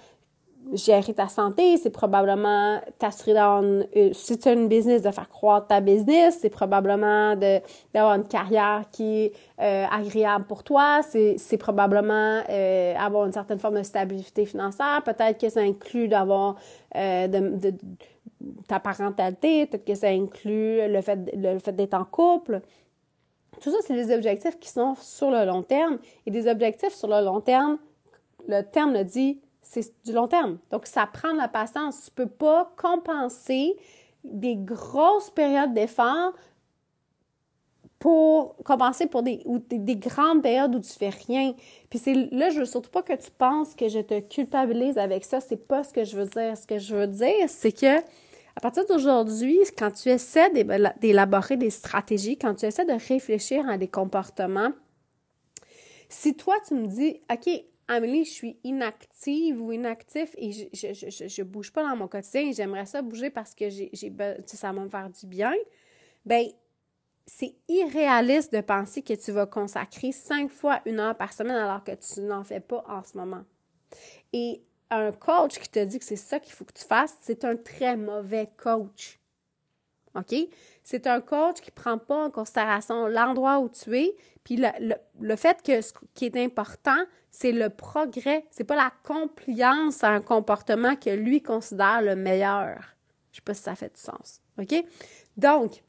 gérer 0.74 1.13
ta 1.13 1.28
santé, 1.28 1.78
c'est 1.78 1.89
probablement 1.89 2.80
t'assurer 2.97 3.34
d'avoir 3.34 3.63
une, 3.63 3.86
si 4.13 4.39
tu 4.39 4.47
as 4.47 4.54
une 4.54 4.67
business, 4.67 5.02
de 5.02 5.12
faire 5.12 5.30
croître 5.30 5.67
ta 5.67 5.82
business, 5.82 6.38
c'est 6.41 6.50
probablement 6.50 7.36
de 7.36 7.60
d'avoir 7.93 8.15
une 8.15 8.28
carrière 8.28 8.86
qui 8.91 9.26
est 9.26 9.34
euh, 9.60 9.86
agréable 9.91 10.45
pour 10.45 10.63
toi, 10.63 11.02
c'est, 11.04 11.58
probablement 11.58 12.41
euh, 12.50 12.95
avoir 12.95 13.26
une 13.26 13.34
certaine 13.34 13.60
forme 13.60 13.78
de 13.78 13.84
stabilité 13.84 14.45
financière, 14.45 15.02
peut-être 15.04 15.39
que 15.39 15.50
ça 15.50 15.62
inclut 15.62 16.08
d'avoir 16.08 16.56
euh, 16.95 17.28
de, 17.28 17.74
ta 18.67 18.80
parentalité, 18.80 19.65
peut-être 19.65 19.86
que 19.86 19.95
ça 19.95 20.08
inclut 20.08 20.88
le 20.88 21.02
fait, 21.02 21.19
le 21.36 21.60
fait 21.60 21.74
d'être 21.74 21.93
en 21.93 22.06
couple. 22.06 22.62
Tout 23.60 23.69
ça, 23.69 23.78
c'est 23.82 23.93
des 23.93 24.13
objectifs 24.13 24.58
qui 24.60 24.69
sont 24.69 24.95
sur 24.95 25.30
le 25.30 25.45
long 25.45 25.62
terme. 25.62 26.00
Et 26.26 26.32
des 26.32 26.47
objectifs 26.47 26.93
sur 26.93 27.08
le 27.08 27.24
long 27.24 27.41
terme, 27.41 27.78
le 28.47 28.62
terme 28.62 28.93
le 28.93 29.04
dit, 29.04 29.39
c'est 29.72 30.04
du 30.04 30.12
long 30.12 30.28
terme. 30.28 30.58
Donc, 30.70 30.86
ça 30.86 31.08
prend 31.08 31.32
de 31.32 31.38
la 31.38 31.48
patience. 31.48 32.04
Tu 32.06 32.12
peux 32.12 32.28
pas 32.28 32.74
compenser 32.76 33.78
des 34.24 34.58
grosses 34.58 35.30
périodes 35.30 35.74
d'effort 35.74 36.34
pour 37.98 38.56
compenser 38.66 39.06
pour 39.06 39.24
des, 39.24 39.42
ou 39.46 39.60
des, 39.60 39.96
grandes 39.96 40.42
périodes 40.42 40.76
où 40.76 40.80
tu 40.80 40.92
fais 40.92 41.10
rien. 41.10 41.54
Puis 41.90 42.00
c'est 42.00 42.14
là, 42.32 42.50
je 42.50 42.60
veux 42.60 42.66
surtout 42.66 42.90
pas 42.90 43.04
que 43.04 43.14
tu 43.14 43.32
penses 43.32 43.76
que 43.76 43.88
je 43.88 44.00
te 44.00 44.20
culpabilise 44.20 44.98
avec 44.98 45.24
ça. 45.24 45.40
C'est 45.40 45.68
pas 45.68 45.84
ce 45.84 45.94
que 45.94 46.04
je 46.04 46.18
veux 46.18 46.26
dire. 46.26 46.58
Ce 46.58 46.68
que 46.68 46.78
je 46.78 46.96
veux 46.96 47.08
dire, 47.08 47.48
c'est 47.48 47.72
que 47.72 47.98
à 47.98 48.60
partir 48.62 48.86
d'aujourd'hui, 48.86 49.60
quand 49.78 49.92
tu 49.92 50.10
essaies 50.10 50.52
d'élaborer 51.00 51.56
des 51.56 51.70
stratégies, 51.70 52.38
quand 52.38 52.56
tu 52.56 52.66
essaies 52.66 52.86
de 52.86 53.08
réfléchir 53.08 53.70
à 53.70 53.78
des 53.78 53.88
comportements, 53.88 54.72
si 56.10 56.36
toi 56.36 56.56
tu 56.68 56.74
me 56.74 56.88
dis, 56.88 57.22
OK, 57.32 57.50
Amélie, 57.93 58.23
je 58.23 58.32
suis 58.32 58.58
inactive 58.63 59.62
ou 59.62 59.73
inactif 59.73 60.34
et 60.38 60.54
je, 60.54 61.27
je, 61.27 61.43
bouge 61.43 61.73
pas 61.73 61.84
dans 61.84 61.97
mon 61.97 62.08
quotidien 62.08 62.47
et 62.47 62.54
j'aimerais 62.54 62.86
ça 62.86 63.01
bouger 63.01 63.30
parce 63.30 63.54
que 63.54 63.69
ça 64.45 64.71
va 64.71 64.80
me 64.80 64.88
faire 64.88 65.10
du 65.10 65.27
bien, 65.27 65.54
ben 66.25 66.47
c'est 67.25 67.54
irréaliste 67.67 68.54
de 68.54 68.62
penser 68.62 69.01
que 69.01 69.13
tu 69.13 69.34
vas 69.34 69.45
consacrer 69.45 70.13
cinq 70.13 70.49
fois 70.49 70.82
une 70.86 71.01
heure 71.01 71.17
par 71.17 71.34
semaine 71.34 71.58
alors 71.58 71.84
que 71.84 71.91
tu 71.91 72.21
n'en 72.21 72.45
fais 72.45 72.62
pas 72.62 72.82
en 72.88 73.04
ce 73.04 73.17
moment. 73.17 73.43
Et 74.32 74.62
un 74.89 75.12
coach 75.12 75.60
qui 75.60 75.67
te 75.67 75.84
dit 75.84 75.99
que 75.99 76.06
c'est 76.06 76.15
ça 76.15 76.39
qu'il 76.39 76.54
faut 76.54 76.63
que 76.63 76.73
tu 76.73 76.86
fasses, 76.86 77.17
c'est 77.19 77.43
un 77.43 77.58
très 77.58 77.97
mauvais 77.97 78.47
coach. 78.56 79.19
OK? 80.15 80.34
C'est 80.84 81.08
un 81.08 81.19
coach 81.19 81.60
qui 81.60 81.71
prend 81.71 81.97
pas 81.97 82.25
en 82.25 82.32
considération 82.32 83.08
l'endroit 83.08 83.60
où 83.60 83.67
tu 83.67 83.97
es, 83.97 84.15
puis 84.43 84.58
le, 84.58 84.69
le, 84.80 84.95
le, 85.19 85.36
fait 85.36 85.62
que 85.63 85.82
ce 85.82 85.93
qui 86.13 86.25
est 86.25 86.38
important, 86.38 86.97
c'est 87.30 87.51
le 87.51 87.69
progrès, 87.69 88.45
c'est 88.51 88.63
pas 88.63 88.75
la 88.75 88.91
compliance 89.04 90.04
à 90.04 90.10
un 90.10 90.21
comportement 90.21 90.95
que 90.95 91.10
lui 91.10 91.41
considère 91.41 92.01
le 92.01 92.15
meilleur. 92.15 92.95
Je 93.32 93.38
sais 93.38 93.43
pas 93.43 93.54
si 93.54 93.62
ça 93.62 93.75
fait 93.75 93.93
du 93.93 94.01
sens. 94.01 94.41
OK? 94.60 94.84
Donc, 95.38 95.84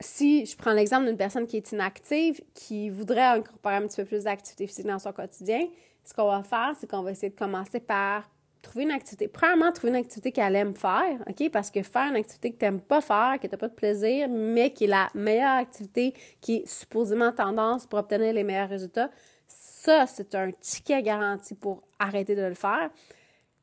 si 0.00 0.44
je 0.44 0.56
prends 0.56 0.72
l'exemple 0.72 1.06
d'une 1.06 1.16
personne 1.16 1.46
qui 1.46 1.56
est 1.56 1.72
inactive, 1.72 2.40
qui 2.54 2.90
voudrait 2.90 3.22
incorporer 3.22 3.76
un 3.76 3.86
petit 3.86 4.02
peu 4.02 4.04
plus 4.04 4.24
d'activité 4.24 4.66
physique 4.66 4.86
dans 4.86 4.98
son 4.98 5.12
quotidien, 5.12 5.66
ce 6.04 6.14
qu'on 6.14 6.28
va 6.28 6.42
faire, 6.42 6.74
c'est 6.78 6.88
qu'on 6.88 7.02
va 7.02 7.12
essayer 7.12 7.30
de 7.30 7.36
commencer 7.36 7.80
par 7.80 8.28
trouver 8.66 8.84
une 8.84 8.90
activité. 8.90 9.28
Premièrement, 9.28 9.72
trouver 9.72 9.90
une 9.90 9.96
activité 9.96 10.32
qu'elle 10.32 10.56
aime 10.56 10.74
faire, 10.74 11.18
OK? 11.28 11.50
Parce 11.50 11.70
que 11.70 11.82
faire 11.82 12.10
une 12.10 12.16
activité 12.16 12.52
que 12.52 12.58
tu 12.58 12.64
n'aimes 12.64 12.80
pas 12.80 13.00
faire, 13.00 13.36
que 13.40 13.46
tu 13.46 13.52
n'as 13.52 13.58
pas 13.58 13.68
de 13.68 13.74
plaisir, 13.74 14.28
mais 14.28 14.72
qui 14.72 14.84
est 14.84 14.88
la 14.88 15.08
meilleure 15.14 15.56
activité, 15.56 16.14
qui 16.40 16.56
est 16.56 16.66
supposément 16.66 17.32
tendance 17.32 17.86
pour 17.86 17.98
obtenir 17.98 18.32
les 18.32 18.44
meilleurs 18.44 18.68
résultats, 18.68 19.10
ça, 19.46 20.06
c'est 20.06 20.34
un 20.34 20.50
ticket 20.50 21.02
garanti 21.02 21.54
pour 21.54 21.82
arrêter 21.98 22.34
de 22.34 22.42
le 22.42 22.54
faire. 22.54 22.90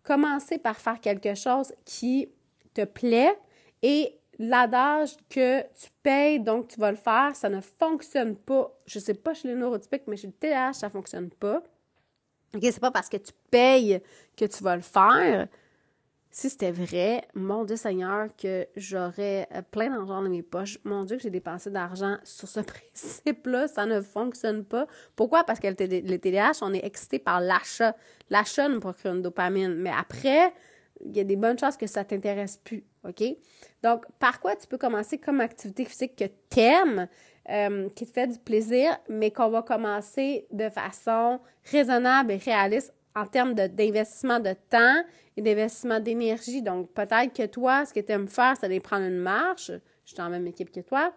Commencez 0.03 0.57
par 0.57 0.77
faire 0.77 0.99
quelque 0.99 1.35
chose 1.35 1.73
qui 1.83 2.29
te 2.73 2.85
plaît 2.85 3.37
et 3.81 4.17
l'adage 4.39 5.15
que 5.29 5.61
tu 5.61 5.89
payes, 6.01 6.39
donc 6.39 6.69
tu 6.69 6.79
vas 6.79 6.91
le 6.91 6.97
faire, 6.97 7.35
ça 7.35 7.49
ne 7.49 7.59
fonctionne 7.59 8.35
pas. 8.35 8.71
Je 8.85 8.99
sais 8.99 9.13
pas 9.13 9.33
chez 9.33 9.49
les 9.49 9.55
neurotypiques, 9.55 10.03
mais 10.07 10.15
chez 10.15 10.27
le 10.27 10.33
TDAH, 10.33 10.73
ça 10.73 10.89
fonctionne 10.89 11.29
pas. 11.29 11.61
OK, 12.55 12.61
c'est 12.61 12.79
pas 12.79 12.91
parce 12.91 13.09
que 13.09 13.17
tu 13.17 13.31
payes 13.49 14.01
que 14.37 14.45
tu 14.45 14.63
vas 14.63 14.75
le 14.75 14.81
faire. 14.81 15.47
si 16.29 16.49
c'était 16.49 16.71
vrai, 16.71 17.23
mon 17.35 17.63
Dieu 17.63 17.75
Seigneur, 17.75 18.29
que 18.35 18.67
j'aurais 18.75 19.47
euh, 19.53 19.61
plein 19.61 19.89
d'argent 19.89 20.21
dans 20.21 20.29
mes 20.29 20.41
poches. 20.41 20.79
Mon 20.83 21.03
Dieu, 21.03 21.17
que 21.17 21.23
j'ai 21.23 21.29
dépensé 21.29 21.69
d'argent 21.69 22.17
sur 22.23 22.47
ce 22.47 22.59
principe-là, 22.93 23.67
ça 23.67 23.85
ne 23.85 24.01
fonctionne 24.01 24.65
pas. 24.65 24.87
Pourquoi? 25.15 25.43
Parce 25.43 25.59
que 25.59 25.67
le, 25.67 26.17
TDAH, 26.17 26.59
on 26.61 26.73
est 26.73 26.83
excité 26.85 27.19
par 27.19 27.39
l'achat. 27.39 27.95
L'achat 28.29 28.67
nous 28.67 28.79
procure 28.79 29.13
une 29.13 29.21
dopamine. 29.21 29.75
Mais 29.75 29.91
après, 29.95 30.53
il 31.05 31.15
y 31.15 31.19
a 31.19 31.23
des 31.23 31.35
bonnes 31.35 31.57
chances 31.57 31.77
que 31.77 31.87
ça 31.87 32.03
t'intéresse 32.03 32.57
plus, 32.57 32.83
OK? 33.03 33.23
Donc, 33.83 34.05
par 34.19 34.39
quoi 34.39 34.55
tu 34.55 34.67
peux 34.67 34.77
commencer 34.77 35.17
comme 35.17 35.41
activité 35.41 35.85
physique 35.85 36.15
que 36.15 36.25
t'aimes, 36.49 37.07
euh, 37.49 37.89
qui 37.95 38.05
te 38.05 38.11
fait 38.11 38.27
du 38.27 38.39
plaisir, 38.39 38.97
mais 39.09 39.31
qu'on 39.31 39.49
va 39.49 39.61
commencer 39.61 40.47
de 40.51 40.69
façon 40.69 41.39
raisonnable 41.71 42.31
et 42.31 42.37
réaliste 42.37 42.93
en 43.15 43.25
termes 43.25 43.53
d'investissement 43.53 44.39
de, 44.39 44.53
temps 44.69 45.03
et 45.35 45.41
d'investissement 45.41 45.99
d'énergie. 45.99 46.61
Donc, 46.61 46.91
peut-être 46.93 47.33
que 47.33 47.45
toi, 47.45 47.85
ce 47.85 47.93
que 47.93 47.99
tu 47.99 48.11
aimes 48.11 48.27
faire, 48.27 48.53
c'est 48.55 48.61
d'aller 48.63 48.79
prendre 48.79 49.05
une 49.05 49.19
marche. 49.19 49.71
Je 49.71 50.09
suis 50.09 50.17
dans 50.17 50.23
la 50.23 50.29
même 50.29 50.47
équipe 50.47 50.71
que 50.71 50.79
toi. 50.79 51.13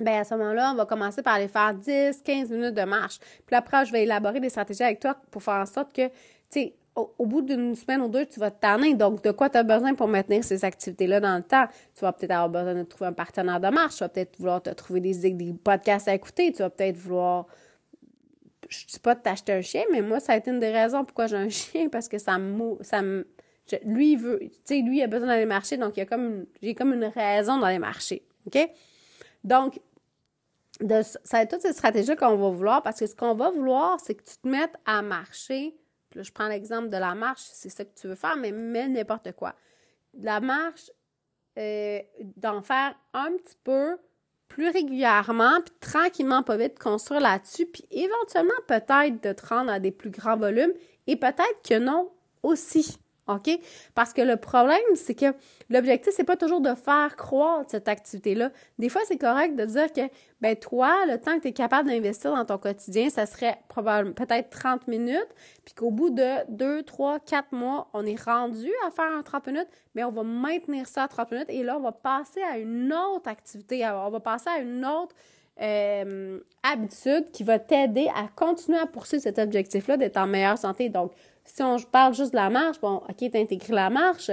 Bien, 0.00 0.20
à 0.20 0.24
ce 0.24 0.34
moment-là, 0.34 0.72
on 0.72 0.76
va 0.76 0.86
commencer 0.86 1.22
par 1.22 1.34
aller 1.34 1.48
faire 1.48 1.74
10, 1.74 2.22
15 2.22 2.50
minutes 2.50 2.74
de 2.74 2.84
marche. 2.84 3.18
Puis 3.46 3.56
après, 3.56 3.84
je 3.84 3.92
vais 3.92 4.04
élaborer 4.04 4.40
des 4.40 4.48
stratégies 4.48 4.82
avec 4.82 5.00
toi 5.00 5.16
pour 5.30 5.42
faire 5.42 5.54
en 5.54 5.66
sorte 5.66 5.92
que, 5.92 6.08
tu 6.08 6.12
sais, 6.50 6.74
au, 6.94 7.26
bout 7.26 7.42
d'une 7.42 7.74
semaine 7.74 8.02
ou 8.02 8.08
deux, 8.08 8.26
tu 8.26 8.38
vas 8.38 8.50
te 8.50 8.60
tanner. 8.60 8.94
Donc, 8.94 9.22
de 9.22 9.30
quoi 9.30 9.48
tu 9.48 9.56
as 9.56 9.62
besoin 9.62 9.94
pour 9.94 10.08
maintenir 10.08 10.44
ces 10.44 10.64
activités-là 10.64 11.20
dans 11.20 11.36
le 11.36 11.42
temps? 11.42 11.66
Tu 11.94 12.02
vas 12.02 12.12
peut-être 12.12 12.32
avoir 12.32 12.64
besoin 12.64 12.74
de 12.74 12.82
trouver 12.82 13.06
un 13.06 13.12
partenaire 13.12 13.60
de 13.60 13.68
marche. 13.68 13.96
Tu 13.96 14.04
vas 14.04 14.08
peut-être 14.08 14.38
vouloir 14.38 14.62
te 14.62 14.70
trouver 14.70 15.00
des, 15.00 15.30
des 15.30 15.52
podcasts 15.52 16.08
à 16.08 16.14
écouter. 16.14 16.52
Tu 16.52 16.58
vas 16.58 16.70
peut-être 16.70 16.96
vouloir 16.96 17.46
je 18.68 18.86
dis 18.86 18.98
pas 18.98 19.14
de 19.14 19.20
t'acheter 19.20 19.52
un 19.52 19.60
chien, 19.60 19.82
mais 19.92 20.00
moi, 20.00 20.20
ça 20.20 20.32
a 20.32 20.36
été 20.36 20.50
une 20.50 20.60
des 20.60 20.70
raisons 20.70 21.04
pourquoi 21.04 21.26
j'ai 21.26 21.36
un 21.36 21.48
chien, 21.50 21.88
parce 21.88 22.08
que 22.08 22.18
ça 22.18 22.38
me, 22.38 22.76
ça 22.82 23.02
lui, 23.84 24.12
il 24.12 24.18
veut, 24.18 24.38
tu 24.40 24.50
sais, 24.64 24.80
lui, 24.80 24.98
il 24.98 25.02
a 25.02 25.06
besoin 25.06 25.28
d'aller 25.28 25.46
marcher, 25.46 25.76
donc 25.76 25.96
il 25.96 26.00
y 26.00 26.02
a 26.02 26.06
comme, 26.06 26.46
j'ai 26.62 26.74
comme 26.74 26.92
une 26.92 27.04
raison 27.04 27.58
d'aller 27.58 27.78
marcher. 27.78 28.22
OK? 28.46 28.58
Donc, 29.44 29.80
de, 30.80 31.02
ça 31.02 31.18
va 31.32 31.42
être 31.42 31.50
toutes 31.50 31.62
ces 31.62 31.72
stratégies 31.72 32.16
qu'on 32.16 32.36
va 32.36 32.48
vouloir, 32.50 32.82
parce 32.82 32.98
que 33.00 33.06
ce 33.06 33.14
qu'on 33.14 33.34
va 33.34 33.50
vouloir, 33.50 34.00
c'est 34.00 34.14
que 34.14 34.24
tu 34.24 34.36
te 34.36 34.48
mettes 34.48 34.76
à 34.84 35.02
marcher. 35.02 35.74
Je 36.20 36.32
prends 36.32 36.48
l'exemple 36.48 36.88
de 36.88 36.96
la 36.96 37.14
marche, 37.14 37.42
c'est 37.42 37.68
ça 37.68 37.84
que 37.84 37.94
tu 37.94 38.08
veux 38.08 38.14
faire, 38.14 38.36
mais 38.36 38.52
n'importe 38.88 39.32
quoi. 39.32 39.54
La 40.14 40.40
marche, 40.40 40.90
euh, 41.58 42.00
d'en 42.36 42.62
faire 42.62 42.94
un 43.12 43.32
petit 43.32 43.56
peu, 43.62 43.98
plus 44.48 44.68
régulièrement, 44.68 45.60
puis 45.64 45.74
tranquillement, 45.80 46.42
pas 46.42 46.56
vite, 46.58 46.78
construire 46.78 47.22
là-dessus, 47.22 47.66
puis 47.66 47.84
éventuellement 47.90 48.52
peut-être 48.68 49.22
de 49.22 49.32
te 49.32 49.46
rendre 49.46 49.72
à 49.72 49.80
des 49.80 49.92
plus 49.92 50.10
grands 50.10 50.36
volumes, 50.36 50.72
et 51.06 51.16
peut-être 51.16 51.62
que 51.66 51.78
non 51.78 52.10
aussi. 52.42 52.98
OK? 53.36 53.50
Parce 53.94 54.12
que 54.12 54.22
le 54.22 54.36
problème, 54.36 54.78
c'est 54.94 55.14
que 55.14 55.34
l'objectif, 55.70 56.12
c'est 56.16 56.24
pas 56.24 56.36
toujours 56.36 56.60
de 56.60 56.74
faire 56.74 57.16
croître 57.16 57.70
cette 57.70 57.88
activité-là. 57.88 58.50
Des 58.78 58.88
fois, 58.88 59.02
c'est 59.06 59.18
correct 59.18 59.56
de 59.56 59.64
dire 59.64 59.92
que, 59.92 60.02
ben, 60.40 60.56
toi, 60.56 60.94
le 61.06 61.18
temps 61.18 61.36
que 61.36 61.42
tu 61.42 61.48
es 61.48 61.52
capable 61.52 61.88
d'investir 61.88 62.34
dans 62.34 62.44
ton 62.44 62.58
quotidien, 62.58 63.10
ça 63.10 63.26
serait 63.26 63.58
probablement 63.68 64.14
peut-être 64.14 64.50
30 64.50 64.88
minutes, 64.88 65.28
puis 65.64 65.74
qu'au 65.74 65.90
bout 65.90 66.10
de 66.10 66.50
2, 66.50 66.82
3, 66.82 67.20
4 67.20 67.52
mois, 67.52 67.88
on 67.92 68.04
est 68.04 68.20
rendu 68.20 68.70
à 68.86 68.90
faire 68.90 69.12
un 69.12 69.22
30 69.22 69.46
minutes, 69.48 69.68
mais 69.94 70.04
on 70.04 70.10
va 70.10 70.22
maintenir 70.22 70.86
ça 70.86 71.04
à 71.04 71.08
30 71.08 71.32
minutes 71.32 71.50
et 71.50 71.62
là, 71.62 71.76
on 71.76 71.82
va 71.82 71.92
passer 71.92 72.42
à 72.42 72.58
une 72.58 72.92
autre 72.92 73.28
activité, 73.28 73.86
on 73.86 74.10
va 74.10 74.20
passer 74.20 74.50
à 74.50 74.58
une 74.58 74.84
autre 74.84 75.14
euh, 75.60 76.40
habitude 76.62 77.30
qui 77.30 77.44
va 77.44 77.58
t'aider 77.58 78.08
à 78.16 78.26
continuer 78.34 78.78
à 78.78 78.86
poursuivre 78.86 79.22
cet 79.22 79.38
objectif-là 79.38 79.98
d'être 79.98 80.16
en 80.16 80.26
meilleure 80.26 80.56
santé. 80.56 80.88
Donc, 80.88 81.12
si 81.44 81.62
on 81.62 81.76
parle 81.78 82.14
juste 82.14 82.32
de 82.32 82.36
la 82.36 82.50
marche, 82.50 82.80
bon, 82.80 82.96
OK, 83.08 83.16
tu 83.16 83.36
intégré 83.36 83.74
la 83.74 83.90
marche. 83.90 84.30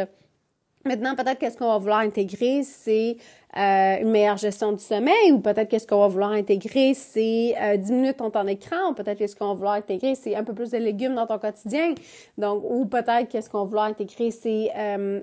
Maintenant, 0.86 1.14
peut-être 1.14 1.40
qu'est-ce 1.40 1.58
qu'on 1.58 1.68
va 1.68 1.78
vouloir 1.78 2.00
intégrer, 2.00 2.64
c'est 2.64 3.18
euh, 3.58 3.98
une 4.00 4.12
meilleure 4.12 4.38
gestion 4.38 4.72
du 4.72 4.82
sommeil, 4.82 5.34
ou 5.34 5.40
peut-être 5.40 5.68
qu'est-ce 5.68 5.86
qu'on 5.86 6.00
va 6.00 6.08
vouloir 6.08 6.32
intégrer, 6.32 6.94
c'est 6.94 7.54
euh, 7.62 7.76
diminuer 7.76 8.14
ton 8.14 8.30
temps 8.30 8.46
d'écran, 8.46 8.92
ou 8.92 8.94
peut-être 8.94 9.18
qu'est-ce 9.18 9.36
qu'on 9.36 9.50
va 9.50 9.54
vouloir 9.56 9.74
intégrer, 9.74 10.16
c'est 10.16 10.36
un 10.36 10.44
peu 10.46 10.54
plus 10.54 10.72
de 10.72 10.78
légumes 10.78 11.16
dans 11.16 11.28
ton 11.28 11.38
quotidien. 11.38 11.94
Donc, 12.38 12.64
ou 12.66 12.86
peut-être 12.86 13.28
qu'est-ce 13.28 13.50
qu'on 13.50 13.60
va 13.60 13.64
vouloir 13.66 13.86
intégrer, 13.86 14.32
c'est 14.32 14.72
euh, 14.78 15.20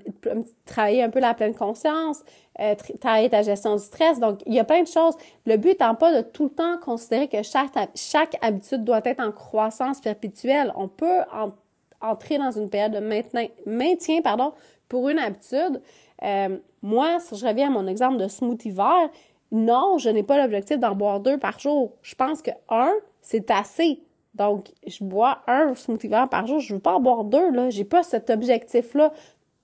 travailler 0.65 1.01
un 1.01 1.09
peu 1.09 1.19
la 1.19 1.33
pleine 1.33 1.55
conscience, 1.55 2.21
euh, 2.59 2.75
travailler 3.01 3.29
ta 3.29 3.41
gestion 3.41 3.77
du 3.77 3.83
stress. 3.83 4.19
Donc, 4.19 4.41
il 4.45 4.53
y 4.53 4.59
a 4.59 4.63
plein 4.63 4.83
de 4.83 4.87
choses. 4.87 5.15
Le 5.47 5.57
but 5.57 5.71
étant 5.71 5.95
pas 5.95 6.15
de 6.15 6.21
tout 6.21 6.43
le 6.43 6.51
temps 6.51 6.77
considérer 6.77 7.27
que 7.27 7.41
chaque, 7.41 7.71
chaque 7.95 8.37
habitude 8.41 8.83
doit 8.83 9.01
être 9.05 9.21
en 9.21 9.31
croissance 9.31 10.01
perpétuelle. 10.01 10.71
On 10.75 10.87
peut 10.87 11.21
en 11.33 11.51
entrer 12.01 12.37
dans 12.37 12.51
une 12.51 12.69
période 12.69 12.93
de 12.93 12.99
maintien, 12.99 13.47
maintien 13.65 14.21
pardon, 14.21 14.53
pour 14.87 15.09
une 15.09 15.19
habitude. 15.19 15.81
Euh, 16.23 16.57
moi, 16.81 17.19
si 17.19 17.35
je 17.35 17.45
reviens 17.45 17.67
à 17.67 17.71
mon 17.71 17.87
exemple 17.87 18.17
de 18.17 18.27
smoothie 18.27 18.71
vert, 18.71 19.09
non, 19.51 19.97
je 19.97 20.09
n'ai 20.09 20.23
pas 20.23 20.37
l'objectif 20.37 20.77
d'en 20.77 20.95
boire 20.95 21.19
deux 21.19 21.37
par 21.37 21.59
jour. 21.59 21.93
Je 22.01 22.15
pense 22.15 22.41
que 22.41 22.51
un, 22.69 22.93
c'est 23.21 23.49
assez. 23.51 24.01
Donc, 24.35 24.71
je 24.85 25.03
bois 25.03 25.39
un 25.47 25.73
smoothie 25.73 26.07
vert 26.07 26.29
par 26.29 26.45
jour. 26.47 26.59
Je 26.59 26.73
veux 26.73 26.79
pas 26.79 26.93
en 26.93 26.99
boire 26.99 27.23
deux, 27.23 27.51
là. 27.51 27.69
J'ai 27.69 27.85
pas 27.85 28.03
cet 28.03 28.29
objectif-là. 28.29 29.11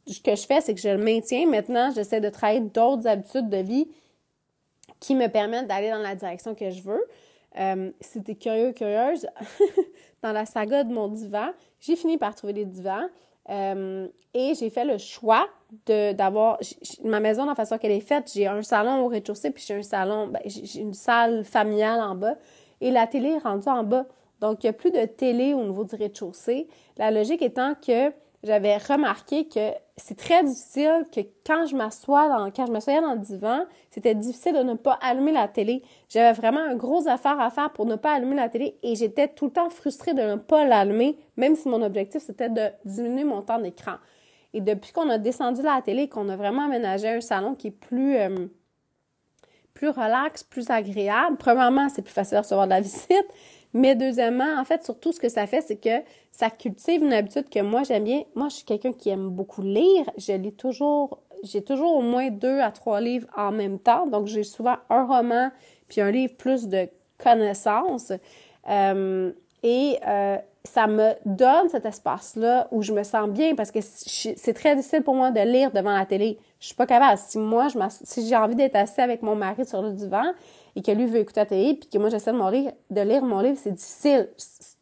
Ce 0.08 0.20
que 0.20 0.36
je 0.36 0.46
fais, 0.46 0.62
c'est 0.62 0.74
que 0.74 0.82
je 0.82 0.90
le 0.90 0.98
maintiens. 0.98 1.48
Maintenant, 1.48 1.92
j'essaie 1.94 2.22
de 2.22 2.30
travailler 2.30 2.62
d'autres 2.62 3.08
habitudes 3.08 3.50
de 3.50 3.58
vie 3.58 3.88
qui 5.00 5.16
me 5.16 5.28
permettent 5.28 5.68
d'aller 5.68 5.90
dans 5.90 6.00
la 6.00 6.16
direction 6.16 6.56
que 6.56 6.70
je 6.70 6.82
veux. 6.82 7.06
Euh, 7.60 7.92
si 8.02 8.24
t'es 8.24 8.36
curieux, 8.36 8.72
curieuse, 8.72 9.28
dans 10.24 10.32
la 10.32 10.46
saga 10.46 10.84
de 10.84 10.94
mon 10.94 11.08
divan, 11.08 11.50
j'ai 11.80 11.96
fini 11.96 12.18
par 12.18 12.36
trouver 12.36 12.54
des 12.54 12.66
divans. 12.66 13.08
Euh, 13.50 14.08
et 14.34 14.54
j'ai 14.56 14.70
fait 14.70 14.86
le 14.86 14.98
choix 14.98 15.48
d'avoir 15.86 16.60
ma 17.04 17.20
maison 17.20 17.44
dans 17.44 17.50
la 17.50 17.56
façon 17.56 17.78
qu'elle 17.78 17.92
est 17.92 18.00
faite. 18.00 18.32
J'ai 18.34 18.48
un 18.48 18.62
salon 18.62 19.06
au 19.06 19.08
rez-de-chaussée, 19.08 19.52
puis 19.52 19.64
j'ai 19.68 19.76
un 19.76 19.84
salon, 19.84 20.28
ben, 20.28 20.42
j'ai 20.46 20.80
une 20.80 20.94
salle 20.94 21.44
familiale 21.44 22.00
en 22.02 22.16
bas, 22.16 22.36
et 22.82 22.90
la 22.90 23.06
télé 23.06 23.30
est 23.30 23.40
rendue 23.40 23.68
en 23.68 23.84
bas. 23.84 24.06
Donc, 24.40 24.64
il 24.64 24.68
n'y 24.68 24.70
a 24.70 24.74
plus 24.74 24.92
de 24.92 25.06
télé 25.06 25.54
au 25.54 25.64
niveau 25.64 25.84
du 25.84 25.96
rez-de-chaussée. 25.96 26.68
La 26.98 27.12
logique 27.12 27.42
étant 27.42 27.76
que 27.76 28.12
j'avais 28.44 28.78
remarqué 28.78 29.48
que 29.48 29.72
c'est 29.96 30.18
très 30.18 30.44
difficile 30.44 31.06
que 31.14 31.22
quand 31.46 31.68
je 31.68 31.76
m'assois 31.76 32.28
dans, 32.28 32.50
quand 32.50 32.66
je 32.66 32.72
m'assoyais 32.72 33.02
dans 33.02 33.14
le 33.14 33.20
divan, 33.20 33.66
c'était 33.92 34.16
difficile 34.16 34.54
de 34.54 34.64
ne 34.64 34.74
pas 34.74 34.98
allumer 35.02 35.32
la 35.32 35.48
télé. 35.48 35.84
J'avais 36.10 36.34
vraiment 36.34 36.62
un 36.62 36.76
gros 36.76 37.08
affaire 37.08 37.40
à 37.40 37.52
faire 37.52 37.72
pour 37.74 37.86
ne 37.86 37.96
pas 37.96 38.14
allumer 38.14 38.36
la 38.36 38.50
télé 38.50 38.78
et 38.82 38.96
j'étais 38.96 39.28
tout 39.28 39.46
le 39.46 39.52
temps 39.52 39.70
frustrée 39.70 40.16
de 40.16 40.22
ne 40.22 40.36
pas 40.36 40.66
l'allumer, 40.66 41.20
même 41.38 41.56
si 41.56 41.68
mon 41.68 41.82
objectif 41.84 42.24
c'était 42.24 42.50
de 42.50 42.70
diminuer 42.86 43.24
mon 43.24 43.44
temps 43.44 43.60
d'écran. 43.60 43.98
Et 44.54 44.62
depuis 44.62 44.92
qu'on 44.92 45.10
a 45.10 45.20
descendu 45.20 45.62
la 45.62 45.82
télé, 45.82 46.10
qu'on 46.10 46.30
a 46.30 46.36
vraiment 46.36 46.66
aménagé 46.66 47.08
un 47.08 47.22
salon 47.22 47.54
qui 47.54 47.68
est 47.68 47.72
plus, 47.72 48.18
euh, 48.18 48.48
plus 49.76 49.90
relax, 49.90 50.44
plus 50.44 50.70
agréable, 50.72 51.38
premièrement, 51.38 51.90
c'est 51.90 52.02
plus 52.02 52.14
facile 52.14 52.38
de 52.38 52.44
recevoir 52.44 52.66
de 52.66 52.72
la 52.72 52.82
visite, 52.82 53.28
mais 53.74 53.96
deuxièmement, 53.96 54.60
en 54.60 54.64
fait, 54.64 54.84
surtout, 54.84 55.12
ce 55.12 55.20
que 55.20 55.30
ça 55.30 55.48
fait, 55.48 55.62
c'est 55.62 55.78
que 55.78 56.06
ça 56.32 56.50
cultive 56.50 57.04
une 57.04 57.14
habitude 57.14 57.50
que 57.50 57.60
moi, 57.60 57.84
j'aime 57.84 58.04
bien. 58.04 58.24
Moi, 58.36 58.50
je 58.50 58.56
suis 58.58 58.66
quelqu'un 58.66 58.94
qui 58.94 59.10
aime 59.10 59.30
beaucoup 59.30 59.64
lire. 59.64 60.06
Je 60.18 60.34
lis 60.34 60.54
toujours, 60.54 61.20
j'ai 61.44 61.64
toujours 61.64 61.96
au 61.96 62.02
moins 62.02 62.30
deux 62.30 62.60
à 62.60 62.72
trois 62.72 63.02
livres 63.02 63.28
en 63.36 63.52
même 63.52 63.80
temps. 63.80 64.06
Donc, 64.06 64.28
j'ai 64.28 64.44
souvent 64.44 64.78
un 64.90 65.06
roman 65.06 65.50
puis 65.88 66.02
un 66.02 66.12
livre 66.12 66.34
plus 66.36 66.68
de 66.68 66.88
connaissances. 67.18 68.14
Euh, 68.70 69.32
et 69.64 69.98
euh, 70.08 70.38
ça 70.64 70.88
me 70.88 71.14
donne 71.26 71.70
cet 71.70 71.86
espace-là 71.86 72.68
où 72.72 72.84
je 72.84 72.94
me 72.94 73.04
sens 73.04 73.30
bien 73.30 73.56
parce 73.56 73.72
que 73.72 73.80
c'est 73.82 74.54
très 74.54 74.76
difficile 74.76 75.02
pour 75.02 75.16
moi 75.16 75.32
de 75.32 75.40
lire 75.42 75.72
devant 75.72 75.96
la 75.96 76.06
télé. 76.06 76.38
Je 76.60 76.68
suis 76.68 76.76
pas 76.76 76.86
capable. 76.86 77.18
Si 77.18 77.38
moi, 77.38 77.68
si 77.90 78.28
j'ai 78.28 78.36
envie 78.36 78.56
d'être 78.56 78.76
assis 78.76 79.02
avec 79.02 79.22
mon 79.24 79.36
mari 79.36 79.66
sur 79.66 79.82
le 79.82 79.92
divan 79.92 80.32
et 80.76 80.82
que 80.82 80.92
lui 80.92 81.06
veut 81.06 81.20
écouter 81.20 81.42
la 81.42 81.46
télé 81.46 81.74
puis 81.76 81.90
que 81.90 81.98
moi 81.98 82.10
j'essaie 82.10 82.32
de, 82.32 82.94
de 82.94 83.02
lire 83.02 83.24
mon 83.24 83.40
livre, 83.40 83.58
c'est 83.62 83.72
difficile. 83.72 84.30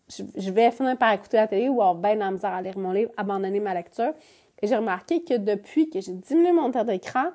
Je, 0.10 0.51
vais 0.51 0.71
finir 0.71 0.97
par 0.97 1.13
écouter 1.13 1.38
la 1.38 1.47
télé 1.47 1.69
ou 1.69 1.82
avoir 1.82 1.95
bien 1.95 2.15
la 2.15 2.32
misère 2.32 2.54
à 2.54 2.62
lire 2.62 2.77
mon 2.77 2.91
livre, 2.91 3.12
abandonner 3.15 3.60
ma 3.60 3.73
lecture. 3.73 4.13
Et 4.62 4.67
j'ai 4.67 4.75
remarqué 4.75 5.23
que 5.23 5.38
depuis 5.38 5.89
que 5.89 6.01
j'ai 6.01 6.13
diminué 6.13 6.51
mon 6.51 6.69
temps 6.71 6.84
d'écran, 6.84 7.30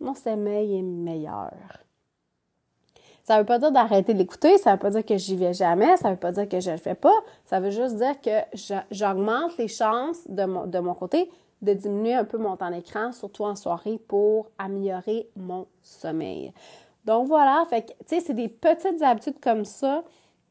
mon 0.00 0.14
sommeil 0.14 0.78
est 0.78 0.82
meilleur. 0.82 1.52
Ça 3.24 3.38
veut 3.38 3.44
pas 3.44 3.58
dire 3.58 3.72
d'arrêter 3.72 4.14
d'écouter, 4.14 4.56
ça 4.56 4.72
veut 4.72 4.78
pas 4.78 4.90
dire 4.90 5.04
que 5.04 5.16
j'y 5.16 5.34
vais 5.34 5.52
jamais, 5.52 5.96
ça 5.96 6.10
veut 6.10 6.16
pas 6.16 6.30
dire 6.30 6.48
que 6.48 6.60
je 6.60 6.70
le 6.70 6.76
fais 6.76 6.94
pas, 6.94 7.14
ça 7.44 7.58
veut 7.58 7.70
juste 7.70 7.96
dire 7.96 8.20
que 8.20 8.80
j'augmente 8.92 9.56
les 9.58 9.66
chances 9.66 10.28
de 10.28 10.44
mon, 10.44 10.66
de 10.66 10.78
mon 10.78 10.94
côté 10.94 11.28
de 11.62 11.72
diminuer 11.72 12.14
un 12.14 12.24
peu 12.24 12.38
mon 12.38 12.56
temps 12.56 12.70
d'écran, 12.70 13.12
surtout 13.12 13.44
en 13.44 13.56
soirée, 13.56 13.98
pour 14.08 14.50
améliorer 14.58 15.28
mon 15.36 15.66
sommeil. 15.82 16.52
Donc 17.06 17.28
voilà, 17.28 17.64
fait 17.70 17.82
que, 17.82 17.92
tu 18.06 18.16
sais, 18.16 18.20
c'est 18.20 18.34
des 18.34 18.48
petites 18.48 19.00
habitudes 19.00 19.40
comme 19.40 19.64
ça 19.64 20.02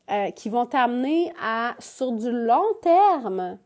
euh, 0.10 0.32
qui 0.32 0.50
vont 0.50 0.66
t'amener 0.66 1.34
à, 1.42 1.76
sur 1.80 2.14
du 2.14 2.32
long 2.32 2.64
terme, 2.82 3.58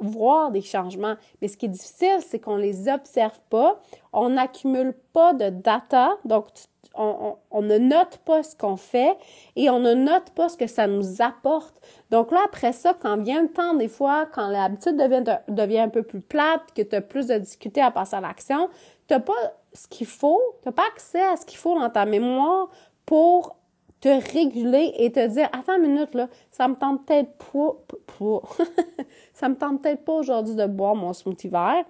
voir 0.00 0.50
des 0.50 0.60
changements. 0.60 1.14
Mais 1.40 1.48
ce 1.48 1.56
qui 1.56 1.66
est 1.66 1.70
difficile, 1.70 2.18
c'est 2.20 2.38
qu'on 2.38 2.56
les 2.56 2.88
observe 2.88 3.38
pas, 3.48 3.80
on 4.12 4.28
n'accumule 4.28 4.94
pas 5.12 5.32
de 5.32 5.48
data, 5.48 6.16
donc 6.24 6.46
on, 6.94 7.62
ne 7.62 7.78
note 7.78 8.18
pas 8.24 8.42
ce 8.42 8.56
qu'on 8.56 8.76
fait 8.76 9.16
et 9.56 9.70
on 9.70 9.78
ne 9.78 9.94
note 9.94 10.30
pas 10.34 10.48
ce 10.48 10.56
que 10.56 10.66
ça 10.66 10.86
nous 10.86 11.22
apporte. 11.22 11.74
Donc 12.10 12.32
là, 12.32 12.40
après 12.44 12.72
ça, 12.72 12.94
quand 12.98 13.22
vient 13.22 13.42
le 13.42 13.48
temps, 13.48 13.74
des 13.74 13.88
fois, 13.88 14.26
quand 14.26 14.48
l'habitude 14.48 14.96
devient, 14.96 15.22
devient 15.48 15.78
un 15.78 15.88
peu 15.88 16.02
plus 16.02 16.20
plate, 16.20 16.62
que 16.74 16.82
tu 16.82 16.96
as 16.96 17.00
plus 17.00 17.28
de 17.28 17.38
difficulté 17.38 17.80
à 17.80 17.90
passer 17.90 18.16
à 18.16 18.20
l'action, 18.20 18.68
tu 19.10 19.14
n'as 19.14 19.20
pas 19.20 19.56
ce 19.72 19.88
qu'il 19.88 20.06
faut, 20.06 20.40
tu 20.62 20.68
n'as 20.68 20.72
pas 20.72 20.86
accès 20.86 21.20
à 21.20 21.36
ce 21.36 21.44
qu'il 21.44 21.58
faut 21.58 21.76
dans 21.76 21.90
ta 21.90 22.04
mémoire 22.04 22.68
pour 23.04 23.56
te 24.00 24.08
réguler 24.32 24.94
et 24.98 25.10
te 25.10 25.26
dire 25.26 25.48
attends 25.52 25.74
une 25.78 25.92
minute 25.92 26.14
là, 26.14 26.28
ça 26.52 26.68
me 26.68 26.76
tente 26.76 27.04
peut-être 27.04 27.32
pas, 27.36 28.40
ça 29.34 29.48
me 29.48 29.56
tente 29.56 29.82
peut-être 29.82 30.04
pas 30.04 30.12
aujourd'hui 30.12 30.54
de 30.54 30.64
boire 30.66 30.94
mon 30.94 31.12
smoothie 31.12 31.48
vert, 31.48 31.84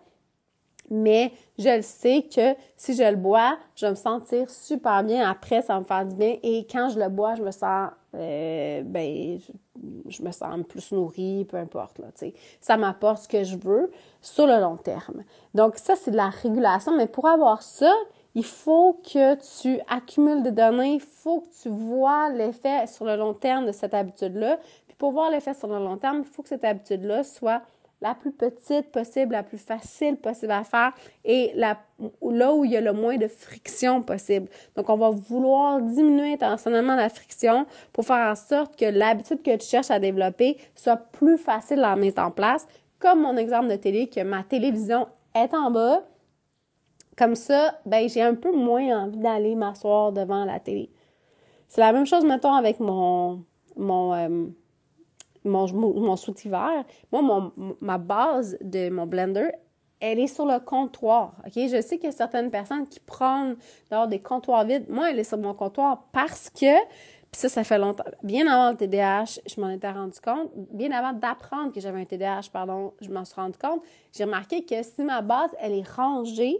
mais 0.90 1.32
je 1.58 1.76
le 1.76 1.82
sais 1.82 2.26
que 2.34 2.54
si 2.76 2.94
je 2.94 3.04
le 3.04 3.16
bois, 3.16 3.56
je 3.76 3.86
vais 3.86 3.90
me 3.90 3.96
sentir 3.96 4.50
super 4.50 5.02
bien. 5.04 5.28
Après, 5.28 5.62
ça 5.62 5.74
va 5.74 5.80
me 5.80 5.84
faire 5.84 6.04
du 6.04 6.14
bien. 6.14 6.36
Et 6.42 6.66
quand 6.70 6.88
je 6.90 6.98
le 6.98 7.08
bois, 7.08 7.34
je 7.36 7.42
me 7.42 7.50
sens 7.50 7.90
euh, 8.16 8.82
ben 8.84 9.38
je, 10.08 10.22
me 10.22 10.32
sens 10.32 10.58
plus 10.68 10.90
nourrie, 10.90 11.44
peu 11.44 11.56
importe 11.58 12.00
là, 12.00 12.06
tu 12.12 12.26
sais, 12.26 12.34
ça 12.60 12.76
m'apporte 12.76 13.22
ce 13.22 13.28
que 13.28 13.44
je 13.44 13.56
veux 13.56 13.92
sur 14.20 14.48
le 14.48 14.58
long 14.60 14.76
terme. 14.76 15.22
Donc 15.54 15.76
ça 15.76 15.94
c'est 15.94 16.10
de 16.10 16.16
la 16.16 16.28
régulation, 16.28 16.96
mais 16.96 17.06
pour 17.06 17.28
avoir 17.28 17.62
ça, 17.62 17.92
il 18.34 18.44
faut 18.44 19.00
que 19.04 19.36
tu 19.62 19.80
accumules 19.88 20.42
des 20.42 20.50
données, 20.50 20.94
il 20.94 21.00
faut 21.00 21.42
que 21.42 21.62
tu 21.62 21.68
vois 21.68 22.30
l'effet 22.30 22.88
sur 22.88 23.04
le 23.04 23.14
long 23.14 23.32
terme 23.32 23.66
de 23.66 23.72
cette 23.72 23.94
habitude-là. 23.94 24.58
Puis 24.88 24.96
pour 24.96 25.12
voir 25.12 25.30
l'effet 25.30 25.54
sur 25.54 25.68
le 25.68 25.78
long 25.78 25.96
terme, 25.96 26.18
il 26.18 26.24
faut 26.24 26.42
que 26.42 26.48
cette 26.48 26.64
habitude-là 26.64 27.22
soit 27.22 27.62
la 28.00 28.14
plus 28.14 28.32
petite 28.32 28.90
possible, 28.90 29.32
la 29.32 29.42
plus 29.42 29.58
facile 29.58 30.16
possible 30.16 30.52
à 30.52 30.64
faire 30.64 30.92
et 31.24 31.52
là 31.54 31.78
où 32.20 32.64
il 32.64 32.70
y 32.70 32.76
a 32.76 32.80
le 32.80 32.92
moins 32.92 33.18
de 33.18 33.28
friction 33.28 34.02
possible. 34.02 34.48
Donc, 34.74 34.88
on 34.88 34.96
va 34.96 35.10
vouloir 35.10 35.80
diminuer 35.80 36.34
intentionnellement 36.34 36.96
la 36.96 37.10
friction 37.10 37.66
pour 37.92 38.06
faire 38.06 38.30
en 38.30 38.34
sorte 38.34 38.76
que 38.76 38.86
l'habitude 38.86 39.42
que 39.42 39.56
tu 39.56 39.66
cherches 39.66 39.90
à 39.90 39.98
développer 39.98 40.56
soit 40.74 40.96
plus 40.96 41.36
facile 41.36 41.84
à 41.84 41.94
mettre 41.96 42.22
en 42.22 42.30
place. 42.30 42.66
Comme 42.98 43.20
mon 43.22 43.36
exemple 43.36 43.68
de 43.68 43.76
télé, 43.76 44.08
que 44.08 44.22
ma 44.22 44.42
télévision 44.44 45.06
est 45.34 45.52
en 45.54 45.70
bas, 45.70 46.02
comme 47.16 47.34
ça, 47.34 47.78
ben, 47.84 48.08
j'ai 48.08 48.22
un 48.22 48.34
peu 48.34 48.54
moins 48.54 49.04
envie 49.04 49.18
d'aller 49.18 49.54
m'asseoir 49.54 50.12
devant 50.12 50.44
la 50.46 50.58
télé. 50.58 50.90
C'est 51.68 51.82
la 51.82 51.92
même 51.92 52.06
chose, 52.06 52.24
mettons, 52.24 52.54
avec 52.54 52.80
mon, 52.80 53.44
mon, 53.76 54.14
euh, 54.14 54.46
mon, 55.44 55.66
mon 55.72 56.14
vert. 56.44 56.84
Moi, 57.12 57.52
ma 57.80 57.98
base 57.98 58.56
de 58.60 58.90
mon 58.90 59.06
blender, 59.06 59.50
elle 60.00 60.18
est 60.18 60.26
sur 60.26 60.46
le 60.46 60.58
comptoir. 60.60 61.34
OK? 61.46 61.52
Je 61.54 61.80
sais 61.82 61.96
qu'il 61.96 62.06
y 62.06 62.12
a 62.12 62.12
certaines 62.12 62.50
personnes 62.50 62.86
qui 62.88 63.00
prennent 63.00 63.56
des 64.08 64.20
comptoirs 64.20 64.64
vides. 64.64 64.88
Moi, 64.88 65.10
elle 65.10 65.18
est 65.18 65.24
sur 65.24 65.38
mon 65.38 65.54
comptoir 65.54 66.04
parce 66.12 66.48
que, 66.50 66.80
puis 67.30 67.40
ça, 67.40 67.48
ça 67.48 67.64
fait 67.64 67.78
longtemps, 67.78 68.04
bien 68.22 68.46
avant 68.46 68.70
le 68.70 68.76
TDAH, 68.76 69.40
je 69.46 69.60
m'en 69.60 69.68
étais 69.68 69.90
rendu 69.90 70.18
compte, 70.20 70.50
bien 70.72 70.90
avant 70.90 71.12
d'apprendre 71.12 71.72
que 71.72 71.80
j'avais 71.80 72.00
un 72.00 72.04
TDAH, 72.04 72.48
pardon, 72.52 72.94
je 73.00 73.10
m'en 73.10 73.24
suis 73.24 73.36
rendu 73.36 73.58
compte, 73.58 73.82
j'ai 74.12 74.24
remarqué 74.24 74.64
que 74.64 74.82
si 74.82 75.02
ma 75.02 75.20
base, 75.20 75.50
elle 75.60 75.74
est 75.74 75.88
rangée, 75.88 76.58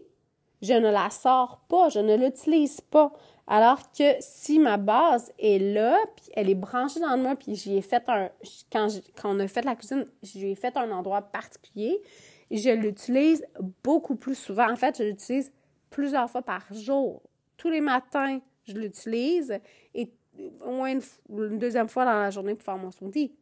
je 0.63 0.75
ne 0.75 0.91
la 0.91 1.11
sors 1.11 1.61
pas, 1.69 1.89
je 1.89 1.99
ne 1.99 2.17
l'utilise 2.17 2.81
pas. 2.83 3.13
Alors 3.53 3.91
que 3.91 4.05
si 4.21 4.61
ma 4.61 4.77
base 4.77 5.33
est 5.37 5.59
là, 5.59 5.99
puis 6.15 6.27
elle 6.35 6.49
est 6.49 6.55
branchée 6.55 7.01
dans 7.01 7.17
le 7.17 7.23
mur, 7.23 7.37
puis 7.37 7.57
j'y 7.57 7.77
ai 7.77 7.83
fait 7.83 8.09
un... 8.09 8.31
Quand, 8.71 8.87
on 9.25 9.41
a 9.41 9.49
fait 9.49 9.65
la 9.65 9.75
cuisine, 9.75 10.07
j'y 10.23 10.53
ai 10.53 10.55
fait 10.55 10.77
un 10.77 10.89
endroit 10.93 11.21
particulier, 11.21 12.01
je 12.53 12.71
l'utilise 12.71 13.45
beaucoup 13.83 14.15
plus 14.15 14.37
souvent. 14.37 14.71
En 14.71 14.77
fait, 14.77 14.99
je 14.99 15.03
l'utilise 15.03 15.53
plusieurs 15.91 16.31
fois 16.31 16.43
par 16.43 16.63
jour. 16.73 17.23
Tous 17.57 17.69
les 17.69 17.81
matins, 17.81 18.39
je 18.69 18.75
l'utilise 18.75 19.59
et 19.97 20.13
au 20.65 20.71
moins 20.71 20.93
une, 20.93 21.59
deuxième 21.59 21.89
fois 21.89 22.05
dans 22.05 22.21
la 22.21 22.31
journée 22.31 22.55
pour 22.55 22.63
faire 22.63 22.79
mon 22.79 22.93
smoothie. 22.93 23.35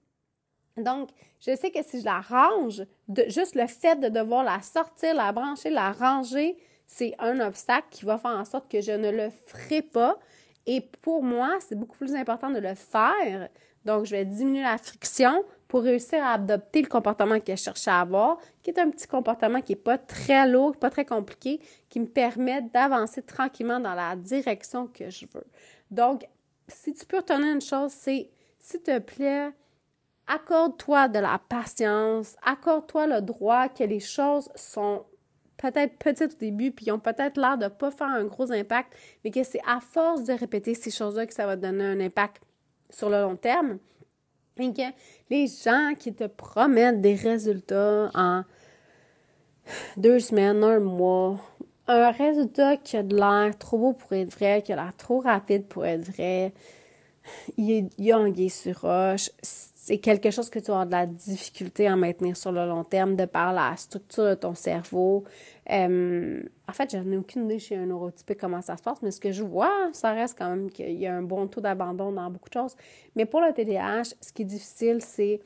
Donc, 0.78 1.10
je 1.38 1.54
sais 1.54 1.70
que 1.70 1.82
si 1.82 2.00
je 2.00 2.06
la 2.06 2.20
range, 2.20 2.82
juste 3.26 3.54
le 3.54 3.66
fait 3.66 3.96
de 3.96 4.08
devoir 4.08 4.42
la 4.42 4.62
sortir, 4.62 5.14
la 5.14 5.32
brancher, 5.32 5.68
la 5.68 5.92
ranger, 5.92 6.56
c'est 6.88 7.14
un 7.18 7.38
obstacle 7.40 7.86
qui 7.90 8.06
va 8.06 8.16
faire 8.16 8.32
en 8.32 8.46
sorte 8.46 8.68
que 8.68 8.80
je 8.80 8.92
ne 8.92 9.10
le 9.10 9.28
ferai 9.46 9.82
pas. 9.82 10.18
Et 10.66 10.80
pour 10.80 11.22
moi, 11.22 11.58
c'est 11.60 11.76
beaucoup 11.76 11.98
plus 11.98 12.14
important 12.14 12.50
de 12.50 12.58
le 12.58 12.74
faire. 12.74 13.48
Donc, 13.84 14.06
je 14.06 14.12
vais 14.12 14.24
diminuer 14.24 14.62
la 14.62 14.78
friction 14.78 15.44
pour 15.68 15.82
réussir 15.82 16.24
à 16.24 16.32
adopter 16.32 16.80
le 16.80 16.88
comportement 16.88 17.38
que 17.38 17.54
je 17.54 17.62
cherche 17.62 17.86
à 17.86 18.00
avoir, 18.00 18.38
qui 18.62 18.70
est 18.70 18.78
un 18.78 18.90
petit 18.90 19.06
comportement 19.06 19.60
qui 19.60 19.72
n'est 19.72 19.76
pas 19.76 19.98
très 19.98 20.48
lourd, 20.48 20.76
pas 20.76 20.88
très 20.88 21.04
compliqué, 21.04 21.60
qui 21.90 22.00
me 22.00 22.06
permet 22.06 22.62
d'avancer 22.62 23.22
tranquillement 23.22 23.78
dans 23.78 23.94
la 23.94 24.16
direction 24.16 24.86
que 24.86 25.10
je 25.10 25.26
veux. 25.32 25.46
Donc, 25.90 26.26
si 26.68 26.94
tu 26.94 27.04
peux 27.04 27.18
retenir 27.18 27.52
une 27.52 27.60
chose, 27.60 27.92
c'est, 27.92 28.30
s'il 28.58 28.82
te 28.82 28.98
plaît, 28.98 29.50
accorde-toi 30.26 31.08
de 31.08 31.18
la 31.18 31.38
patience, 31.38 32.34
accorde-toi 32.42 33.06
le 33.06 33.20
droit 33.20 33.68
que 33.68 33.84
les 33.84 34.00
choses 34.00 34.48
sont 34.54 35.04
peut-être 35.58 35.98
petites 35.98 36.34
au 36.34 36.38
début, 36.38 36.70
puis 36.70 36.86
ils 36.86 36.92
ont 36.92 36.98
peut-être 36.98 37.36
l'air 37.38 37.58
de 37.58 37.64
ne 37.64 37.68
pas 37.68 37.90
faire 37.90 38.06
un 38.06 38.24
gros 38.24 38.50
impact, 38.50 38.94
mais 39.22 39.30
que 39.30 39.42
c'est 39.42 39.60
à 39.66 39.80
force 39.80 40.24
de 40.24 40.32
répéter 40.32 40.74
ces 40.74 40.90
choses-là 40.90 41.26
que 41.26 41.34
ça 41.34 41.44
va 41.44 41.56
donner 41.56 41.84
un 41.84 42.00
impact 42.00 42.42
sur 42.88 43.10
le 43.10 43.20
long 43.20 43.36
terme. 43.36 43.78
Et 44.58 44.72
que 44.72 44.82
les 45.30 45.46
gens 45.46 45.92
qui 45.96 46.14
te 46.14 46.24
promettent 46.24 47.00
des 47.00 47.14
résultats 47.14 48.10
en 48.14 48.42
deux 49.96 50.18
semaines, 50.18 50.64
un 50.64 50.80
mois, 50.80 51.38
un 51.86 52.10
résultat 52.10 52.76
qui 52.76 52.96
a 52.96 53.02
de 53.02 53.14
l'air 53.14 53.56
trop 53.58 53.78
beau 53.78 53.92
pour 53.92 54.12
être 54.14 54.32
vrai, 54.34 54.62
qui 54.62 54.72
a 54.72 54.76
l'air 54.76 54.96
trop 54.96 55.20
rapide 55.20 55.66
pour 55.66 55.86
être 55.86 56.02
vrai, 56.02 56.52
il 57.56 57.88
y 57.98 58.12
a 58.12 58.18
un 58.18 58.48
sur 58.48 58.80
roche, 58.80 59.30
c'est 59.88 59.98
quelque 59.98 60.30
chose 60.30 60.50
que 60.50 60.58
tu 60.58 60.70
as 60.70 60.84
de 60.84 60.90
la 60.90 61.06
difficulté 61.06 61.86
à 61.86 61.96
maintenir 61.96 62.36
sur 62.36 62.52
le 62.52 62.66
long 62.66 62.84
terme 62.84 63.16
de 63.16 63.24
par 63.24 63.54
la 63.54 63.74
structure 63.76 64.24
de 64.24 64.34
ton 64.34 64.54
cerveau. 64.54 65.24
Euh, 65.70 66.42
en 66.68 66.72
fait, 66.74 66.92
je 66.92 66.98
n'ai 66.98 67.16
aucune 67.16 67.46
idée 67.46 67.58
chez 67.58 67.76
un 67.76 67.86
neurotypique 67.86 68.38
comment 68.38 68.60
ça 68.60 68.76
se 68.76 68.82
passe, 68.82 68.98
mais 69.00 69.10
ce 69.10 69.18
que 69.18 69.32
je 69.32 69.42
vois, 69.42 69.88
ça 69.94 70.12
reste 70.12 70.36
quand 70.36 70.50
même 70.50 70.70
qu'il 70.70 70.92
y 70.92 71.06
a 71.06 71.14
un 71.14 71.22
bon 71.22 71.46
taux 71.46 71.62
d'abandon 71.62 72.12
dans 72.12 72.28
beaucoup 72.28 72.50
de 72.50 72.54
choses. 72.54 72.76
Mais 73.16 73.24
pour 73.24 73.40
le 73.40 73.50
TDAH, 73.54 74.14
ce 74.20 74.30
qui 74.30 74.42
est 74.42 74.44
difficile, 74.44 74.98
c'est 75.00 75.40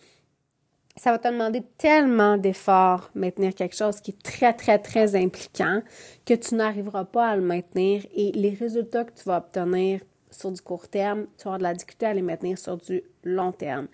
ça 0.96 1.12
va 1.12 1.18
te 1.18 1.28
demander 1.28 1.62
tellement 1.78 2.36
d'efforts 2.36 3.12
maintenir 3.14 3.54
quelque 3.54 3.76
chose 3.76 4.00
qui 4.00 4.10
est 4.10 4.22
très, 4.22 4.52
très, 4.54 4.80
très 4.80 5.14
impliquant 5.14 5.82
que 6.26 6.34
tu 6.34 6.56
n'arriveras 6.56 7.04
pas 7.04 7.28
à 7.28 7.36
le 7.36 7.42
maintenir 7.42 8.04
et 8.12 8.32
les 8.32 8.50
résultats 8.50 9.04
que 9.04 9.12
tu 9.12 9.22
vas 9.24 9.38
obtenir 9.38 10.00
sur 10.32 10.50
du 10.50 10.60
court 10.60 10.88
terme, 10.88 11.26
tu 11.38 11.46
avoir 11.46 11.58
de 11.58 11.62
la 11.62 11.74
difficulté 11.74 12.06
à 12.06 12.14
les 12.14 12.22
maintenir 12.22 12.58
sur 12.58 12.76
du 12.76 13.02
long 13.24 13.52
terme. 13.52 13.86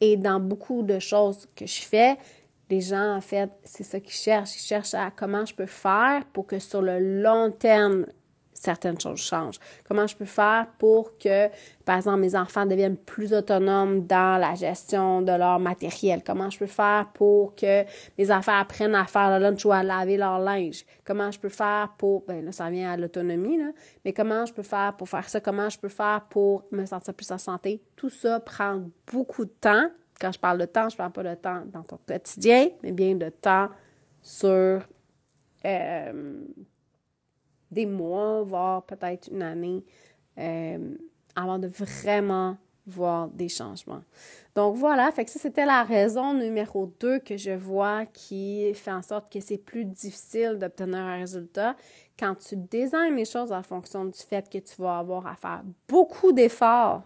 Et 0.00 0.16
dans 0.16 0.40
beaucoup 0.40 0.82
de 0.82 0.98
choses 0.98 1.46
que 1.54 1.66
je 1.66 1.82
fais, 1.82 2.16
les 2.70 2.80
gens, 2.80 3.16
en 3.16 3.20
fait, 3.20 3.50
c'est 3.64 3.84
ça 3.84 4.00
qu'ils 4.00 4.12
cherchent. 4.12 4.56
Ils 4.56 4.66
cherchent 4.66 4.94
à 4.94 5.10
comment 5.10 5.44
je 5.44 5.54
peux 5.54 5.66
faire 5.66 6.24
pour 6.32 6.46
que 6.46 6.58
sur 6.58 6.80
le 6.80 7.22
long 7.22 7.50
terme, 7.50 8.06
certaines 8.52 9.00
choses 9.00 9.20
changent. 9.20 9.58
Comment 9.88 10.06
je 10.06 10.16
peux 10.16 10.24
faire 10.24 10.66
pour 10.78 11.16
que, 11.18 11.48
par 11.84 11.96
exemple, 11.96 12.20
mes 12.20 12.36
enfants 12.36 12.66
deviennent 12.66 12.96
plus 12.96 13.32
autonomes 13.32 14.06
dans 14.06 14.38
la 14.38 14.54
gestion 14.54 15.22
de 15.22 15.32
leur 15.32 15.58
matériel? 15.58 16.22
Comment 16.24 16.50
je 16.50 16.58
peux 16.58 16.66
faire 16.66 17.08
pour 17.14 17.54
que 17.54 17.84
mes 18.18 18.30
enfants 18.30 18.58
apprennent 18.58 18.94
à 18.94 19.06
faire 19.06 19.38
le 19.38 19.44
lunch 19.44 19.64
ou 19.64 19.72
à 19.72 19.82
laver 19.82 20.16
leur 20.16 20.38
linge? 20.38 20.84
Comment 21.04 21.30
je 21.30 21.38
peux 21.38 21.48
faire 21.48 21.94
pour, 21.96 22.24
ben 22.26 22.44
là, 22.44 22.52
ça 22.52 22.68
vient 22.70 22.92
à 22.92 22.96
l'autonomie, 22.96 23.56
là, 23.56 23.70
mais 24.04 24.12
comment 24.12 24.44
je 24.44 24.52
peux 24.52 24.62
faire 24.62 24.94
pour 24.96 25.08
faire 25.08 25.28
ça? 25.28 25.40
Comment 25.40 25.70
je 25.70 25.78
peux 25.78 25.88
faire 25.88 26.26
pour 26.28 26.64
me 26.70 26.84
sentir 26.84 27.14
plus 27.14 27.30
en 27.30 27.38
santé? 27.38 27.82
Tout 27.96 28.10
ça 28.10 28.40
prend 28.40 28.82
beaucoup 29.10 29.44
de 29.44 29.54
temps. 29.60 29.88
Quand 30.20 30.32
je 30.32 30.38
parle 30.38 30.58
de 30.58 30.66
temps, 30.66 30.90
je 30.90 30.96
parle 30.96 31.12
pas 31.12 31.22
de 31.22 31.34
temps 31.34 31.62
dans 31.72 31.82
ton 31.82 31.98
quotidien, 32.06 32.68
mais 32.82 32.92
bien 32.92 33.14
de 33.14 33.30
temps 33.30 33.70
sur 34.22 34.82
euh, 35.64 36.44
des 37.70 37.86
mois, 37.86 38.42
voire 38.42 38.84
peut-être 38.84 39.28
une 39.28 39.42
année, 39.42 39.84
euh, 40.38 40.96
avant 41.34 41.58
de 41.58 41.68
vraiment 41.68 42.56
voir 42.86 43.28
des 43.28 43.48
changements. 43.48 44.02
Donc 44.54 44.76
voilà, 44.76 45.10
fait 45.12 45.24
que 45.24 45.30
ça 45.30 45.38
c'était 45.38 45.66
la 45.66 45.84
raison 45.84 46.34
numéro 46.34 46.92
2 47.00 47.20
que 47.20 47.36
je 47.36 47.52
vois 47.52 48.06
qui 48.06 48.72
fait 48.74 48.92
en 48.92 49.02
sorte 49.02 49.32
que 49.32 49.40
c'est 49.40 49.58
plus 49.58 49.84
difficile 49.84 50.56
d'obtenir 50.58 50.98
un 50.98 51.18
résultat 51.18 51.76
quand 52.18 52.34
tu 52.34 52.56
désignes 52.56 53.16
les 53.16 53.24
choses 53.24 53.52
en 53.52 53.62
fonction 53.62 54.04
du 54.04 54.18
fait 54.18 54.48
que 54.50 54.58
tu 54.58 54.80
vas 54.80 54.98
avoir 54.98 55.26
à 55.26 55.36
faire 55.36 55.62
beaucoup 55.88 56.32
d'efforts 56.32 57.02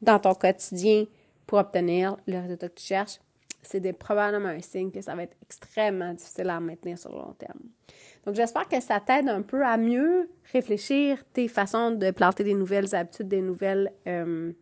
dans 0.00 0.18
ton 0.18 0.34
quotidien 0.34 1.04
pour 1.46 1.58
obtenir 1.58 2.16
le 2.26 2.38
résultat 2.38 2.68
que 2.68 2.74
tu 2.74 2.86
cherches. 2.86 3.18
C'est 3.62 3.92
probablement 3.92 4.48
un 4.48 4.62
signe 4.62 4.90
que 4.90 5.02
ça 5.02 5.14
va 5.14 5.24
être 5.24 5.36
extrêmement 5.42 6.14
difficile 6.14 6.48
à 6.48 6.58
maintenir 6.60 6.98
sur 6.98 7.10
le 7.10 7.18
long 7.18 7.34
terme. 7.34 7.60
Donc, 8.26 8.34
j'espère 8.34 8.68
que 8.68 8.80
ça 8.80 9.00
t'aide 9.00 9.28
un 9.28 9.42
peu 9.42 9.64
à 9.64 9.76
mieux 9.76 10.30
réfléchir 10.52 11.18
tes 11.32 11.48
façons 11.48 11.90
de 11.90 12.10
planter 12.10 12.44
des 12.44 12.54
nouvelles 12.54 12.94
habitudes, 12.94 13.28
des 13.28 13.40
nouvelles 13.40 13.92
euh, 14.06 14.52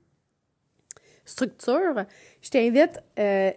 structures. 1.24 2.04
Je 2.40 2.50
t'invite 2.50 3.00
euh, 3.18 3.50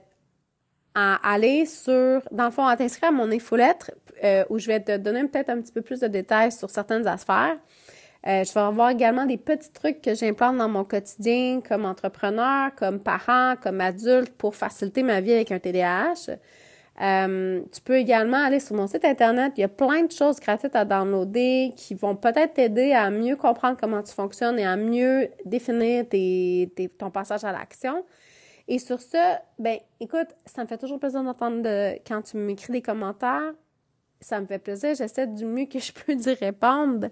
à 0.93 1.33
aller 1.33 1.65
sur, 1.65 2.21
dans 2.31 2.45
le 2.45 2.51
fond, 2.51 2.65
à 2.65 2.75
t'inscrire 2.75 3.09
à 3.09 3.11
mon 3.11 3.31
infolettre 3.31 3.91
euh, 4.23 4.43
où 4.49 4.59
je 4.59 4.67
vais 4.67 4.79
te 4.79 4.97
donner 4.97 5.23
peut-être 5.27 5.49
un 5.49 5.61
petit 5.61 5.71
peu 5.71 5.81
plus 5.81 5.99
de 5.99 6.07
détails 6.07 6.51
sur 6.51 6.69
certaines 6.69 7.07
affaires. 7.07 7.57
Euh, 8.27 8.43
je 8.43 8.53
vais 8.53 8.59
avoir 8.59 8.91
également 8.91 9.25
des 9.25 9.37
petits 9.37 9.71
trucs 9.71 10.01
que 10.01 10.13
j'implante 10.13 10.57
dans 10.57 10.69
mon 10.69 10.83
quotidien 10.83 11.61
comme 11.67 11.85
entrepreneur, 11.85 12.69
comme 12.75 12.99
parent, 12.99 13.55
comme 13.61 13.81
adulte 13.81 14.33
pour 14.37 14.55
faciliter 14.55 15.01
ma 15.01 15.21
vie 15.21 15.33
avec 15.33 15.51
un 15.51 15.57
TDAH. 15.57 16.37
Euh, 16.99 17.61
tu 17.71 17.81
peux 17.81 17.97
également 17.97 18.37
aller 18.37 18.59
sur 18.59 18.75
mon 18.75 18.85
site 18.85 19.05
internet. 19.05 19.53
Il 19.57 19.61
y 19.61 19.63
a 19.63 19.69
plein 19.69 20.03
de 20.03 20.11
choses 20.11 20.39
gratuites 20.39 20.75
à 20.75 20.83
downloader 20.83 21.73
qui 21.75 21.95
vont 21.95 22.15
peut-être 22.15 22.55
t'aider 22.55 22.91
à 22.91 23.09
mieux 23.09 23.35
comprendre 23.35 23.77
comment 23.79 24.03
tu 24.03 24.13
fonctionnes 24.13 24.59
et 24.59 24.65
à 24.65 24.75
mieux 24.75 25.29
définir 25.45 26.07
tes, 26.09 26.69
ton 26.97 27.09
passage 27.09 27.43
à 27.43 27.51
l'action. 27.51 28.03
Et 28.67 28.77
sur 28.77 29.01
ce, 29.01 29.37
ben, 29.57 29.77
écoute, 29.99 30.27
ça 30.45 30.63
me 30.63 30.67
fait 30.67 30.77
toujours 30.77 30.99
plaisir 30.99 31.23
d'entendre 31.23 31.61
de, 31.61 31.97
quand 32.05 32.21
tu 32.21 32.37
m'écris 32.37 32.73
des 32.73 32.81
commentaires. 32.81 33.53
Ça 34.19 34.39
me 34.39 34.45
fait 34.45 34.59
plaisir. 34.59 34.93
J'essaie 34.93 35.27
du 35.27 35.45
mieux 35.45 35.65
que 35.65 35.79
je 35.79 35.91
peux 35.91 36.13
d'y 36.13 36.33
répondre. 36.33 37.07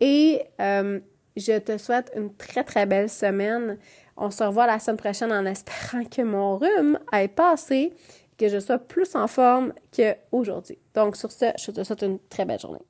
Et 0.00 0.42
euh, 0.60 0.98
je 1.36 1.58
te 1.58 1.78
souhaite 1.78 2.10
une 2.16 2.34
très, 2.34 2.64
très 2.64 2.86
belle 2.86 3.08
semaine. 3.08 3.78
On 4.16 4.30
se 4.30 4.42
revoit 4.42 4.66
la 4.66 4.80
semaine 4.80 4.96
prochaine 4.96 5.32
en 5.32 5.46
espérant 5.46 6.04
que 6.04 6.22
mon 6.22 6.56
rhume 6.56 6.98
ait 7.12 7.28
passé 7.28 7.92
que 8.38 8.48
je 8.48 8.58
sois 8.58 8.78
plus 8.78 9.14
en 9.14 9.26
forme 9.26 9.72
qu'aujourd'hui. 9.94 10.78
Donc, 10.94 11.16
sur 11.16 11.30
ce, 11.30 11.46
je 11.58 11.70
te 11.72 11.82
souhaite 11.82 12.02
une 12.02 12.18
très 12.30 12.44
belle 12.44 12.60
journée. 12.60 12.80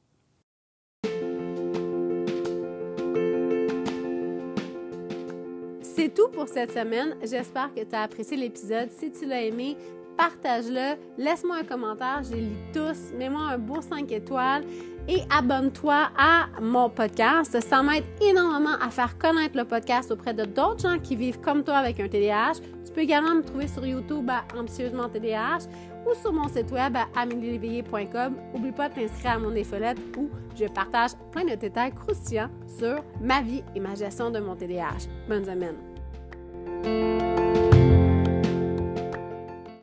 C'est 5.82 6.14
tout 6.14 6.28
pour 6.28 6.46
cette 6.46 6.70
semaine. 6.70 7.16
J'espère 7.24 7.74
que 7.74 7.82
tu 7.82 7.94
as 7.94 8.02
apprécié 8.02 8.36
l'épisode. 8.36 8.90
Si 8.92 9.10
tu 9.10 9.26
l'as 9.26 9.42
aimé, 9.42 9.76
partage-le. 10.16 10.96
Laisse-moi 11.16 11.56
un 11.56 11.64
commentaire. 11.64 12.22
Je 12.22 12.36
les 12.36 12.42
lis 12.42 12.72
tous. 12.72 13.12
Mets-moi 13.16 13.40
un 13.40 13.58
beau 13.58 13.80
5 13.80 14.12
étoiles 14.12 14.64
et 15.08 15.22
abonne-toi 15.30 16.10
à 16.16 16.46
mon 16.60 16.90
podcast. 16.90 17.58
Ça 17.60 17.82
m'aide 17.82 18.04
énormément 18.20 18.76
à 18.80 18.90
faire 18.90 19.16
connaître 19.18 19.56
le 19.56 19.64
podcast 19.64 20.10
auprès 20.10 20.34
de 20.34 20.44
d'autres 20.44 20.80
gens 20.82 20.98
qui 20.98 21.16
vivent 21.16 21.40
comme 21.40 21.64
toi 21.64 21.78
avec 21.78 21.98
un 21.98 22.08
TDAH. 22.08 22.60
Tu 22.84 22.92
peux 22.92 23.00
également 23.00 23.34
me 23.34 23.42
trouver 23.42 23.66
sur 23.66 23.84
YouTube 23.84 24.28
à 24.30 24.44
Ambitieusement 24.56 25.08
TDAH 25.08 25.66
ou 26.06 26.14
sur 26.20 26.32
mon 26.32 26.48
site 26.48 26.70
web 26.70 26.96
à 26.96 27.06
amélieléveillé.com. 27.20 28.34
N'oublie 28.54 28.72
pas 28.72 28.88
de 28.88 28.94
t'inscrire 28.94 29.32
à 29.32 29.38
mon 29.38 29.56
infolette 29.56 29.98
où 30.16 30.28
je 30.58 30.66
partage 30.66 31.12
plein 31.32 31.44
de 31.44 31.54
détails 31.54 31.92
croustillants 31.92 32.50
sur 32.78 33.02
ma 33.20 33.40
vie 33.40 33.62
et 33.74 33.80
ma 33.80 33.94
gestion 33.94 34.30
de 34.30 34.38
mon 34.38 34.54
TDAH. 34.54 35.08
Bonne 35.28 35.44
semaine! 35.44 37.37